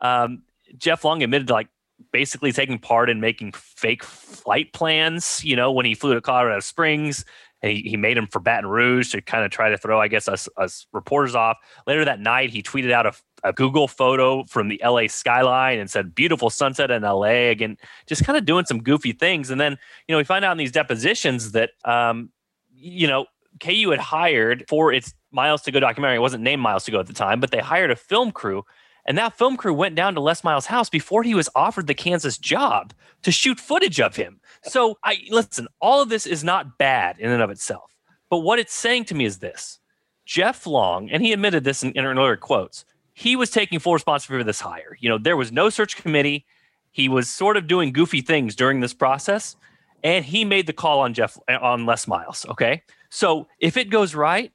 um, 0.00 0.42
Jeff 0.76 1.04
Long 1.04 1.22
admitted 1.22 1.48
to 1.48 1.54
like 1.54 1.68
basically 2.12 2.52
taking 2.52 2.78
part 2.78 3.08
in 3.08 3.20
making 3.20 3.52
fake 3.52 4.02
flight 4.04 4.72
plans. 4.72 5.42
You 5.44 5.56
know, 5.56 5.72
when 5.72 5.86
he 5.86 5.94
flew 5.94 6.14
to 6.14 6.20
Colorado 6.20 6.60
Springs, 6.60 7.24
he, 7.66 7.82
he 7.82 7.96
made 7.96 8.16
him 8.16 8.26
for 8.26 8.40
Baton 8.40 8.68
Rouge 8.68 9.10
to 9.12 9.20
kind 9.20 9.44
of 9.44 9.50
try 9.50 9.70
to 9.70 9.76
throw, 9.78 10.00
I 10.00 10.08
guess, 10.08 10.28
us, 10.28 10.48
us 10.56 10.86
reporters 10.92 11.34
off. 11.34 11.58
Later 11.86 12.04
that 12.04 12.20
night, 12.20 12.50
he 12.50 12.62
tweeted 12.62 12.92
out 12.92 13.06
a, 13.06 13.12
a 13.44 13.52
Google 13.52 13.88
photo 13.88 14.44
from 14.44 14.68
the 14.68 14.80
LA 14.84 15.08
skyline 15.08 15.78
and 15.78 15.90
said, 15.90 16.14
beautiful 16.14 16.50
sunset 16.50 16.90
in 16.90 17.02
LA. 17.02 17.50
Again, 17.50 17.76
just 18.06 18.24
kind 18.24 18.36
of 18.36 18.44
doing 18.44 18.64
some 18.64 18.82
goofy 18.82 19.12
things. 19.12 19.50
And 19.50 19.60
then, 19.60 19.78
you 20.06 20.12
know, 20.12 20.18
we 20.18 20.24
find 20.24 20.44
out 20.44 20.52
in 20.52 20.58
these 20.58 20.72
depositions 20.72 21.52
that, 21.52 21.70
um, 21.84 22.30
you 22.74 23.06
know, 23.06 23.26
KU 23.60 23.90
had 23.90 24.00
hired 24.00 24.64
for 24.68 24.92
its 24.92 25.14
Miles 25.30 25.62
to 25.62 25.72
Go 25.72 25.80
documentary. 25.80 26.16
It 26.16 26.20
wasn't 26.20 26.42
named 26.42 26.62
Miles 26.62 26.84
to 26.84 26.90
Go 26.90 27.00
at 27.00 27.06
the 27.06 27.12
time, 27.12 27.40
but 27.40 27.50
they 27.50 27.58
hired 27.58 27.90
a 27.90 27.96
film 27.96 28.32
crew 28.32 28.64
and 29.06 29.16
that 29.18 29.38
film 29.38 29.56
crew 29.56 29.72
went 29.72 29.94
down 29.94 30.14
to 30.14 30.20
Les 30.20 30.42
Miles' 30.42 30.66
house 30.66 30.90
before 30.90 31.22
he 31.22 31.34
was 31.34 31.48
offered 31.54 31.86
the 31.86 31.94
Kansas 31.94 32.36
job 32.36 32.92
to 33.22 33.30
shoot 33.30 33.60
footage 33.60 34.00
of 34.00 34.16
him. 34.16 34.40
So 34.66 34.98
I 35.02 35.18
listen, 35.30 35.68
all 35.80 36.02
of 36.02 36.08
this 36.08 36.26
is 36.26 36.44
not 36.44 36.78
bad 36.78 37.18
in 37.18 37.30
and 37.30 37.42
of 37.42 37.50
itself. 37.50 37.94
But 38.30 38.38
what 38.38 38.58
it's 38.58 38.74
saying 38.74 39.04
to 39.06 39.14
me 39.14 39.24
is 39.24 39.38
this 39.38 39.78
Jeff 40.24 40.66
Long, 40.66 41.10
and 41.10 41.22
he 41.22 41.32
admitted 41.32 41.64
this 41.64 41.82
in, 41.82 41.92
in 41.92 42.04
earlier 42.04 42.36
quotes, 42.36 42.84
he 43.14 43.36
was 43.36 43.50
taking 43.50 43.78
full 43.78 43.94
responsibility 43.94 44.42
for 44.42 44.46
this 44.46 44.60
hire. 44.60 44.96
You 45.00 45.08
know, 45.08 45.18
there 45.18 45.36
was 45.36 45.52
no 45.52 45.70
search 45.70 45.96
committee. 45.96 46.44
He 46.90 47.08
was 47.08 47.28
sort 47.28 47.56
of 47.56 47.66
doing 47.66 47.92
goofy 47.92 48.20
things 48.20 48.56
during 48.56 48.80
this 48.80 48.92
process, 48.92 49.56
and 50.02 50.24
he 50.24 50.44
made 50.44 50.66
the 50.66 50.72
call 50.72 51.00
on 51.00 51.14
Jeff 51.14 51.38
on 51.48 51.86
Les 51.86 52.06
Miles. 52.06 52.44
Okay. 52.48 52.82
So 53.08 53.46
if 53.60 53.76
it 53.76 53.88
goes 53.88 54.14
right, 54.14 54.52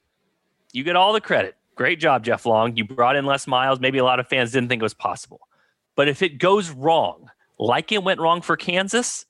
you 0.72 0.84
get 0.84 0.96
all 0.96 1.12
the 1.12 1.20
credit. 1.20 1.56
Great 1.74 1.98
job, 1.98 2.24
Jeff 2.24 2.44
Long. 2.44 2.76
You 2.76 2.84
brought 2.84 3.16
in 3.16 3.24
Les 3.24 3.46
Miles. 3.46 3.80
Maybe 3.80 3.98
a 3.98 4.04
lot 4.04 4.20
of 4.20 4.28
fans 4.28 4.52
didn't 4.52 4.68
think 4.68 4.80
it 4.80 4.84
was 4.84 4.94
possible. 4.94 5.40
But 5.96 6.08
if 6.08 6.22
it 6.22 6.38
goes 6.38 6.70
wrong, 6.70 7.30
like 7.58 7.92
it 7.92 8.02
went 8.02 8.20
wrong 8.20 8.42
for 8.42 8.56
Kansas, 8.56 9.26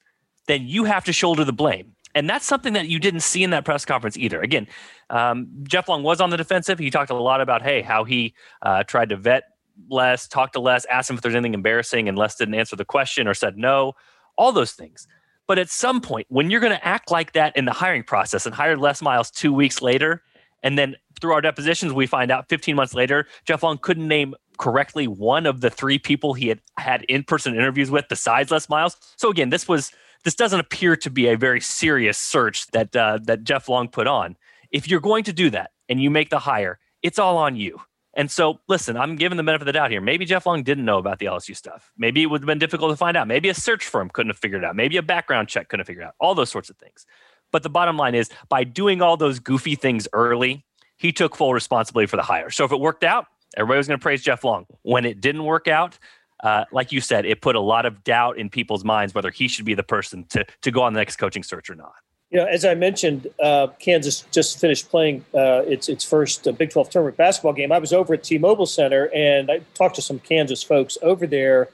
then 0.46 0.66
you 0.66 0.84
have 0.84 1.04
to 1.04 1.12
shoulder 1.12 1.44
the 1.44 1.52
blame. 1.52 1.94
And 2.14 2.28
that's 2.28 2.44
something 2.44 2.74
that 2.74 2.88
you 2.88 2.98
didn't 2.98 3.20
see 3.20 3.42
in 3.42 3.50
that 3.50 3.64
press 3.64 3.84
conference 3.84 4.16
either. 4.18 4.40
Again, 4.40 4.66
um, 5.08 5.48
Jeff 5.62 5.88
Long 5.88 6.02
was 6.02 6.20
on 6.20 6.30
the 6.30 6.36
defensive. 6.36 6.78
He 6.78 6.90
talked 6.90 7.10
a 7.10 7.14
lot 7.14 7.40
about, 7.40 7.62
hey, 7.62 7.80
how 7.80 8.04
he 8.04 8.34
uh, 8.60 8.82
tried 8.84 9.08
to 9.10 9.16
vet 9.16 9.44
Les, 9.88 10.28
talked 10.28 10.52
to 10.54 10.60
Les, 10.60 10.84
asked 10.86 11.08
him 11.08 11.16
if 11.16 11.22
there's 11.22 11.34
anything 11.34 11.54
embarrassing, 11.54 12.08
and 12.08 12.18
Les 12.18 12.36
didn't 12.36 12.54
answer 12.54 12.76
the 12.76 12.84
question 12.84 13.26
or 13.26 13.34
said 13.34 13.56
no, 13.56 13.94
all 14.36 14.52
those 14.52 14.72
things. 14.72 15.06
But 15.46 15.58
at 15.58 15.70
some 15.70 16.00
point, 16.00 16.26
when 16.28 16.50
you're 16.50 16.60
going 16.60 16.72
to 16.72 16.86
act 16.86 17.10
like 17.10 17.32
that 17.32 17.56
in 17.56 17.64
the 17.64 17.72
hiring 17.72 18.04
process 18.04 18.46
and 18.46 18.54
hire 18.54 18.76
Les 18.76 19.02
Miles 19.02 19.30
two 19.30 19.52
weeks 19.52 19.82
later, 19.82 20.22
and 20.62 20.78
then 20.78 20.96
through 21.20 21.32
our 21.32 21.40
depositions, 21.40 21.92
we 21.92 22.06
find 22.06 22.30
out 22.30 22.48
15 22.48 22.76
months 22.76 22.94
later, 22.94 23.26
Jeff 23.44 23.62
Long 23.62 23.78
couldn't 23.78 24.06
name 24.06 24.34
correctly 24.58 25.08
one 25.08 25.46
of 25.46 25.60
the 25.60 25.70
three 25.70 25.98
people 25.98 26.34
he 26.34 26.48
had 26.48 26.60
had 26.78 27.02
in-person 27.04 27.54
interviews 27.54 27.90
with 27.90 28.04
besides 28.08 28.50
Les 28.50 28.68
Miles. 28.68 28.96
So 29.16 29.30
again, 29.30 29.50
this 29.50 29.66
was 29.66 29.90
this 30.24 30.34
doesn't 30.34 30.60
appear 30.60 30.96
to 30.96 31.10
be 31.10 31.28
a 31.28 31.36
very 31.36 31.60
serious 31.60 32.18
search 32.18 32.66
that 32.68 32.94
uh, 32.94 33.18
that 33.24 33.44
Jeff 33.44 33.68
Long 33.68 33.88
put 33.88 34.06
on. 34.06 34.36
If 34.70 34.88
you're 34.88 35.00
going 35.00 35.24
to 35.24 35.32
do 35.32 35.50
that 35.50 35.70
and 35.88 36.02
you 36.02 36.10
make 36.10 36.30
the 36.30 36.38
hire, 36.38 36.78
it's 37.02 37.18
all 37.18 37.36
on 37.38 37.56
you. 37.56 37.80
And 38.14 38.30
so, 38.30 38.60
listen, 38.68 38.96
I'm 38.96 39.16
giving 39.16 39.38
the 39.38 39.42
benefit 39.42 39.62
of 39.62 39.66
the 39.66 39.72
doubt 39.72 39.90
here. 39.90 40.00
Maybe 40.00 40.26
Jeff 40.26 40.44
Long 40.44 40.62
didn't 40.62 40.84
know 40.84 40.98
about 40.98 41.18
the 41.18 41.26
LSU 41.26 41.56
stuff. 41.56 41.92
Maybe 41.96 42.22
it 42.22 42.26
would 42.26 42.42
have 42.42 42.46
been 42.46 42.58
difficult 42.58 42.90
to 42.90 42.96
find 42.96 43.16
out. 43.16 43.26
Maybe 43.26 43.48
a 43.48 43.54
search 43.54 43.86
firm 43.86 44.10
couldn't 44.10 44.30
have 44.30 44.38
figured 44.38 44.62
it 44.62 44.66
out. 44.66 44.76
Maybe 44.76 44.98
a 44.98 45.02
background 45.02 45.48
check 45.48 45.68
couldn't 45.68 45.80
have 45.80 45.86
figured 45.86 46.04
out. 46.04 46.14
All 46.20 46.34
those 46.34 46.50
sorts 46.50 46.68
of 46.68 46.76
things. 46.76 47.06
But 47.52 47.62
the 47.62 47.70
bottom 47.70 47.96
line 47.96 48.14
is, 48.14 48.28
by 48.48 48.64
doing 48.64 49.00
all 49.00 49.16
those 49.16 49.38
goofy 49.38 49.76
things 49.76 50.08
early, 50.12 50.64
he 50.96 51.12
took 51.12 51.36
full 51.36 51.54
responsibility 51.54 52.06
for 52.06 52.16
the 52.16 52.22
hire. 52.22 52.50
So 52.50 52.64
if 52.64 52.72
it 52.72 52.80
worked 52.80 53.02
out, 53.02 53.26
everybody 53.56 53.78
was 53.78 53.88
going 53.88 53.98
to 53.98 54.02
praise 54.02 54.22
Jeff 54.22 54.44
Long. 54.44 54.66
When 54.82 55.06
it 55.06 55.20
didn't 55.20 55.44
work 55.44 55.66
out, 55.66 55.98
uh, 56.42 56.64
like 56.72 56.92
you 56.92 57.00
said, 57.00 57.24
it 57.24 57.40
put 57.40 57.56
a 57.56 57.60
lot 57.60 57.86
of 57.86 58.02
doubt 58.04 58.38
in 58.38 58.50
people's 58.50 58.84
minds 58.84 59.14
whether 59.14 59.30
he 59.30 59.48
should 59.48 59.64
be 59.64 59.74
the 59.74 59.82
person 59.82 60.24
to 60.30 60.44
to 60.62 60.70
go 60.70 60.82
on 60.82 60.92
the 60.92 61.00
next 61.00 61.16
coaching 61.16 61.42
search 61.42 61.70
or 61.70 61.74
not. 61.74 61.94
You 62.30 62.38
know, 62.38 62.46
as 62.46 62.64
I 62.64 62.74
mentioned, 62.74 63.26
uh, 63.42 63.68
Kansas 63.78 64.24
just 64.32 64.58
finished 64.58 64.88
playing 64.88 65.24
uh, 65.34 65.62
its 65.66 65.88
its 65.88 66.02
first 66.02 66.48
uh, 66.48 66.52
Big 66.52 66.70
12 66.70 66.90
tournament 66.90 67.16
basketball 67.16 67.52
game. 67.52 67.70
I 67.70 67.78
was 67.78 67.92
over 67.92 68.14
at 68.14 68.24
T-Mobile 68.24 68.66
Center 68.66 69.10
and 69.14 69.50
I 69.50 69.60
talked 69.74 69.96
to 69.96 70.02
some 70.02 70.18
Kansas 70.18 70.62
folks 70.62 70.96
over 71.02 71.26
there. 71.26 71.68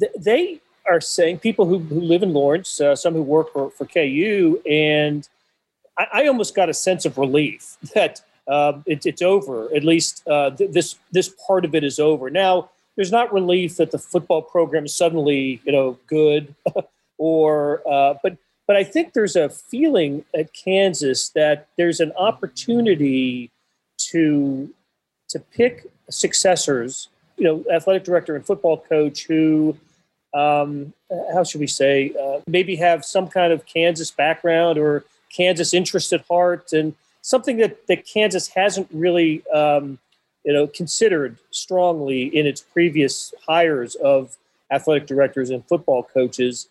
Th- 0.00 0.12
they 0.18 0.60
are 0.88 1.00
saying 1.00 1.40
people 1.40 1.66
who, 1.66 1.78
who 1.80 2.00
live 2.00 2.22
in 2.22 2.32
Lawrence, 2.32 2.80
uh, 2.80 2.96
some 2.96 3.12
who 3.12 3.22
work 3.22 3.52
for, 3.52 3.70
for 3.70 3.84
KU, 3.84 4.60
and 4.68 5.28
I, 5.98 6.06
I, 6.14 6.26
almost 6.26 6.54
got 6.54 6.70
a 6.70 6.74
sense 6.74 7.04
of 7.04 7.18
relief 7.18 7.76
that 7.94 8.22
um, 8.48 8.82
it, 8.86 9.04
it's 9.04 9.20
over. 9.20 9.68
At 9.76 9.84
least 9.84 10.26
uh, 10.26 10.50
th- 10.50 10.70
this 10.70 10.96
this 11.12 11.28
part 11.46 11.66
of 11.66 11.74
it 11.74 11.84
is 11.84 11.98
over. 11.98 12.30
Now, 12.30 12.70
there's 12.98 13.12
not 13.12 13.32
relief 13.32 13.76
that 13.76 13.92
the 13.92 13.98
football 13.98 14.42
program 14.42 14.84
is 14.84 14.94
suddenly 14.94 15.62
you 15.64 15.72
know 15.72 15.96
good, 16.08 16.54
or 17.18 17.80
uh, 17.88 18.14
but 18.22 18.36
but 18.66 18.76
I 18.76 18.84
think 18.84 19.14
there's 19.14 19.36
a 19.36 19.48
feeling 19.48 20.24
at 20.34 20.52
Kansas 20.52 21.30
that 21.30 21.68
there's 21.78 22.00
an 22.00 22.12
opportunity 22.18 23.50
to 24.10 24.68
to 25.28 25.38
pick 25.38 25.86
successors. 26.10 27.08
You 27.36 27.44
know, 27.44 27.64
athletic 27.72 28.02
director 28.02 28.34
and 28.34 28.44
football 28.44 28.78
coach 28.78 29.26
who, 29.26 29.76
um, 30.34 30.92
how 31.32 31.44
should 31.44 31.60
we 31.60 31.68
say, 31.68 32.12
uh, 32.20 32.40
maybe 32.48 32.74
have 32.76 33.04
some 33.04 33.28
kind 33.28 33.52
of 33.52 33.64
Kansas 33.64 34.10
background 34.10 34.76
or 34.76 35.04
Kansas 35.32 35.72
interest 35.72 36.12
at 36.12 36.26
heart, 36.26 36.72
and 36.72 36.96
something 37.22 37.58
that 37.58 37.86
that 37.86 38.04
Kansas 38.04 38.48
hasn't 38.48 38.88
really, 38.90 39.46
um, 39.54 40.00
you 40.44 40.52
know, 40.52 40.66
considered 40.66 41.38
strongly 41.50 42.24
in 42.24 42.46
its 42.46 42.60
previous 42.60 43.34
hires 43.46 43.94
of 43.96 44.36
athletic 44.70 45.06
directors 45.06 45.50
and 45.50 45.64
football 45.66 46.02
coaches 46.02 46.68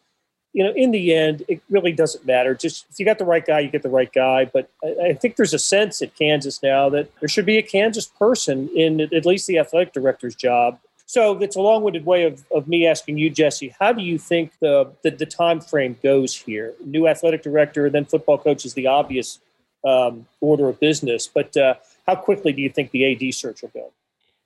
you 0.57 0.63
know, 0.63 0.73
in 0.75 0.89
the 0.89 1.13
end, 1.13 1.43
it 1.47 1.61
really 1.69 1.91
doesn't 1.91 2.25
matter. 2.25 2.55
Just 2.55 2.87
if 2.89 2.99
you 2.99 3.05
got 3.05 3.19
the 3.19 3.25
right 3.25 3.45
guy, 3.45 3.59
you 3.59 3.69
get 3.69 3.83
the 3.83 3.89
right 3.89 4.11
guy. 4.11 4.45
But 4.45 4.67
I, 4.83 5.09
I, 5.09 5.13
think 5.13 5.35
there's 5.35 5.53
a 5.53 5.59
sense 5.59 6.01
at 6.01 6.15
Kansas 6.15 6.63
now 6.63 6.89
that 6.89 7.11
there 7.19 7.29
should 7.29 7.45
be 7.45 7.59
a 7.59 7.61
Kansas 7.61 8.07
person 8.07 8.67
in 8.75 9.01
at 9.01 9.23
least 9.23 9.45
the 9.45 9.59
athletic 9.59 9.93
director's 9.93 10.33
job. 10.33 10.79
So 11.05 11.37
it's 11.37 11.55
a 11.55 11.61
long-winded 11.61 12.07
way 12.07 12.23
of, 12.23 12.43
of 12.51 12.67
me 12.67 12.87
asking 12.87 13.19
you, 13.19 13.29
Jesse. 13.29 13.75
How 13.79 13.93
do 13.93 14.01
you 14.01 14.17
think 14.17 14.51
the, 14.59 14.91
the, 15.03 15.11
the 15.11 15.27
time 15.27 15.61
frame 15.61 15.95
goes 16.01 16.35
here? 16.35 16.73
New 16.83 17.07
athletic 17.07 17.43
director, 17.43 17.87
then 17.91 18.05
football 18.05 18.39
coach 18.39 18.65
is 18.65 18.73
the 18.73 18.87
obvious 18.87 19.37
um, 19.85 20.25
order 20.41 20.67
of 20.69 20.79
business. 20.79 21.27
But 21.27 21.55
uh, 21.55 21.75
how 22.07 22.15
quickly 22.15 22.53
do 22.53 22.61
you 22.61 22.69
think 22.69 22.91
the 22.91 23.11
AD 23.11 23.33
search 23.33 23.61
will 23.61 23.69
go? 23.69 23.91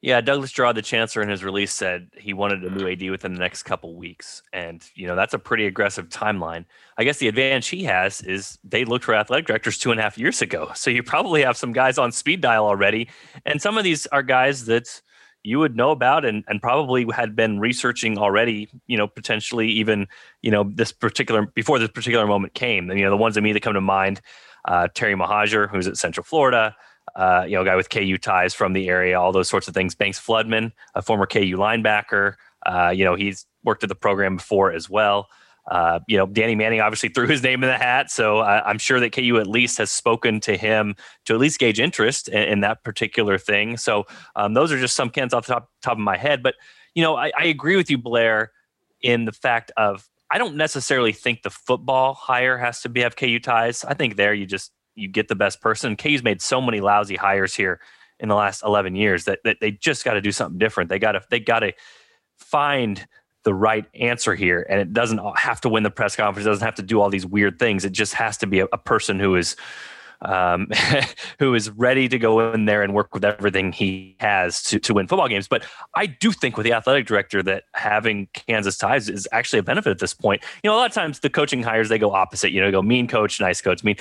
Yeah, 0.01 0.19
Douglas 0.19 0.51
Girod, 0.51 0.73
the 0.73 0.81
chancellor, 0.81 1.21
in 1.21 1.29
his 1.29 1.43
release 1.43 1.71
said 1.71 2.09
he 2.17 2.33
wanted 2.33 2.63
a 2.63 2.71
new 2.71 2.89
AD 2.89 3.07
within 3.11 3.35
the 3.35 3.39
next 3.39 3.63
couple 3.63 3.95
weeks, 3.95 4.41
and 4.51 4.83
you 4.95 5.05
know 5.05 5.15
that's 5.15 5.35
a 5.35 5.39
pretty 5.39 5.67
aggressive 5.67 6.09
timeline. 6.09 6.65
I 6.97 7.03
guess 7.03 7.19
the 7.19 7.27
advantage 7.27 7.67
he 7.67 7.83
has 7.83 8.21
is 8.21 8.57
they 8.63 8.83
looked 8.83 9.05
for 9.05 9.13
athletic 9.13 9.45
directors 9.45 9.77
two 9.77 9.91
and 9.91 9.99
a 9.99 10.03
half 10.03 10.17
years 10.17 10.41
ago, 10.41 10.71
so 10.73 10.89
you 10.89 11.03
probably 11.03 11.43
have 11.43 11.55
some 11.55 11.71
guys 11.71 11.99
on 11.99 12.11
speed 12.11 12.41
dial 12.41 12.65
already, 12.65 13.09
and 13.45 13.61
some 13.61 13.77
of 13.77 13.83
these 13.83 14.07
are 14.07 14.23
guys 14.23 14.65
that 14.65 15.01
you 15.43 15.59
would 15.59 15.75
know 15.75 15.91
about 15.91 16.25
and, 16.25 16.43
and 16.47 16.61
probably 16.61 17.05
had 17.13 17.35
been 17.35 17.59
researching 17.59 18.17
already. 18.17 18.69
You 18.87 18.97
know, 18.97 19.07
potentially 19.07 19.69
even 19.69 20.07
you 20.41 20.49
know 20.49 20.63
this 20.63 20.91
particular 20.91 21.45
before 21.45 21.77
this 21.77 21.91
particular 21.91 22.25
moment 22.25 22.55
came. 22.55 22.89
And 22.89 22.97
you 22.97 23.05
know 23.05 23.11
the 23.11 23.17
ones 23.17 23.35
that 23.35 23.41
me 23.41 23.53
that 23.53 23.61
come 23.61 23.75
to 23.75 23.81
mind, 23.81 24.19
uh, 24.65 24.87
Terry 24.95 25.13
Mohajir, 25.13 25.69
who's 25.69 25.85
at 25.85 25.97
Central 25.97 26.23
Florida 26.23 26.75
uh, 27.15 27.45
you 27.47 27.55
know, 27.55 27.61
a 27.61 27.65
guy 27.65 27.75
with 27.75 27.89
KU 27.89 28.17
ties 28.17 28.53
from 28.53 28.73
the 28.73 28.87
area, 28.89 29.19
all 29.19 29.31
those 29.31 29.49
sorts 29.49 29.67
of 29.67 29.73
things. 29.73 29.95
Banks 29.95 30.19
Floodman, 30.19 30.71
a 30.95 31.01
former 31.01 31.25
KU 31.25 31.57
linebacker, 31.57 32.35
uh, 32.65 32.93
you 32.95 33.03
know, 33.03 33.15
he's 33.15 33.45
worked 33.63 33.83
at 33.83 33.89
the 33.89 33.95
program 33.95 34.37
before 34.37 34.71
as 34.71 34.89
well. 34.89 35.27
Uh, 35.69 35.99
you 36.07 36.17
know, 36.17 36.25
Danny 36.25 36.55
Manning 36.55 36.81
obviously 36.81 37.09
threw 37.09 37.27
his 37.27 37.43
name 37.43 37.63
in 37.63 37.69
the 37.69 37.77
hat, 37.77 38.09
so 38.09 38.39
I, 38.39 38.69
am 38.69 38.79
sure 38.79 38.99
that 38.99 39.11
KU 39.11 39.37
at 39.39 39.45
least 39.45 39.77
has 39.77 39.91
spoken 39.91 40.39
to 40.41 40.57
him 40.57 40.95
to 41.25 41.35
at 41.35 41.39
least 41.39 41.59
gauge 41.59 41.79
interest 41.79 42.27
in, 42.27 42.41
in 42.43 42.59
that 42.61 42.83
particular 42.83 43.37
thing. 43.37 43.77
So 43.77 44.05
um, 44.35 44.53
those 44.55 44.71
are 44.71 44.79
just 44.79 44.95
some 44.95 45.11
cans 45.11 45.33
off 45.33 45.45
the 45.45 45.53
top, 45.53 45.69
top 45.83 45.93
of 45.93 45.99
my 45.99 46.17
head. 46.17 46.41
But 46.41 46.55
you 46.95 47.03
know, 47.03 47.15
I, 47.15 47.31
I 47.37 47.45
agree 47.45 47.75
with 47.75 47.91
you, 47.91 47.99
Blair, 47.99 48.51
in 49.01 49.25
the 49.25 49.31
fact 49.31 49.71
of 49.77 50.09
I 50.31 50.39
don't 50.39 50.55
necessarily 50.55 51.11
think 51.11 51.43
the 51.43 51.49
football 51.49 52.15
hire 52.15 52.57
has 52.57 52.81
to 52.81 52.89
be 52.89 53.01
have 53.01 53.15
KU 53.15 53.39
ties. 53.39 53.83
I 53.83 53.93
think 53.93 54.15
there 54.15 54.33
you 54.33 54.47
just 54.47 54.71
you 54.95 55.07
get 55.07 55.27
the 55.27 55.35
best 55.35 55.61
person. 55.61 55.95
KU's 55.95 56.23
made 56.23 56.41
so 56.41 56.61
many 56.61 56.81
lousy 56.81 57.15
hires 57.15 57.55
here 57.55 57.79
in 58.19 58.29
the 58.29 58.35
last 58.35 58.63
11 58.63 58.95
years 58.95 59.25
that, 59.25 59.39
that 59.43 59.57
they 59.59 59.71
just 59.71 60.05
got 60.05 60.13
to 60.13 60.21
do 60.21 60.31
something 60.31 60.59
different. 60.59 60.89
They 60.89 60.99
got 60.99 61.13
to 61.13 61.23
they 61.29 61.39
got 61.39 61.59
to 61.59 61.73
find 62.37 63.05
the 63.43 63.53
right 63.53 63.85
answer 63.95 64.35
here, 64.35 64.65
and 64.69 64.79
it 64.79 64.93
doesn't 64.93 65.19
have 65.35 65.61
to 65.61 65.69
win 65.69 65.83
the 65.83 65.89
press 65.89 66.15
conference. 66.15 66.45
It 66.45 66.49
doesn't 66.49 66.65
have 66.65 66.75
to 66.75 66.83
do 66.83 67.01
all 67.01 67.09
these 67.09 67.25
weird 67.25 67.57
things. 67.57 67.85
It 67.85 67.91
just 67.91 68.13
has 68.13 68.37
to 68.37 68.47
be 68.47 68.59
a, 68.59 68.65
a 68.71 68.77
person 68.77 69.19
who 69.19 69.35
is 69.35 69.55
um, 70.21 70.67
who 71.39 71.53
is 71.55 71.69
ready 71.71 72.07
to 72.07 72.19
go 72.19 72.53
in 72.53 72.65
there 72.65 72.83
and 72.83 72.93
work 72.93 73.13
with 73.13 73.25
everything 73.25 73.71
he 73.71 74.15
has 74.19 74.61
to, 74.63 74.79
to 74.79 74.93
win 74.93 75.07
football 75.07 75.27
games. 75.27 75.47
But 75.47 75.65
I 75.95 76.05
do 76.05 76.31
think 76.31 76.57
with 76.57 76.65
the 76.65 76.73
athletic 76.73 77.07
director 77.07 77.41
that 77.43 77.63
having 77.73 78.27
Kansas 78.33 78.77
ties 78.77 79.09
is 79.09 79.27
actually 79.31 79.59
a 79.59 79.63
benefit 79.63 79.89
at 79.89 79.99
this 79.99 80.13
point. 80.13 80.43
You 80.63 80.69
know, 80.69 80.75
a 80.75 80.77
lot 80.77 80.89
of 80.89 80.93
times 80.93 81.19
the 81.19 81.29
coaching 81.29 81.63
hires 81.63 81.89
they 81.89 81.97
go 81.97 82.11
opposite. 82.11 82.51
You 82.51 82.61
know, 82.61 82.71
go 82.71 82.81
mean 82.81 83.07
coach, 83.07 83.39
nice 83.39 83.61
coach. 83.61 83.83
Mean 83.83 83.97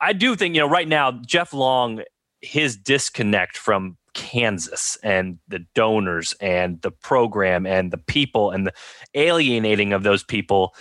I 0.00 0.12
do 0.12 0.36
think, 0.36 0.54
you 0.54 0.60
know, 0.60 0.68
right 0.68 0.88
now, 0.88 1.12
Jeff 1.12 1.52
Long, 1.52 2.02
his 2.40 2.76
disconnect 2.76 3.56
from 3.56 3.96
Kansas 4.14 4.98
and 5.02 5.38
the 5.48 5.60
donors 5.74 6.34
and 6.40 6.80
the 6.82 6.90
program 6.90 7.66
and 7.66 7.90
the 7.90 7.98
people 7.98 8.50
and 8.50 8.66
the 8.66 8.72
alienating 9.14 9.92
of 9.92 10.02
those 10.02 10.22
people. 10.22 10.74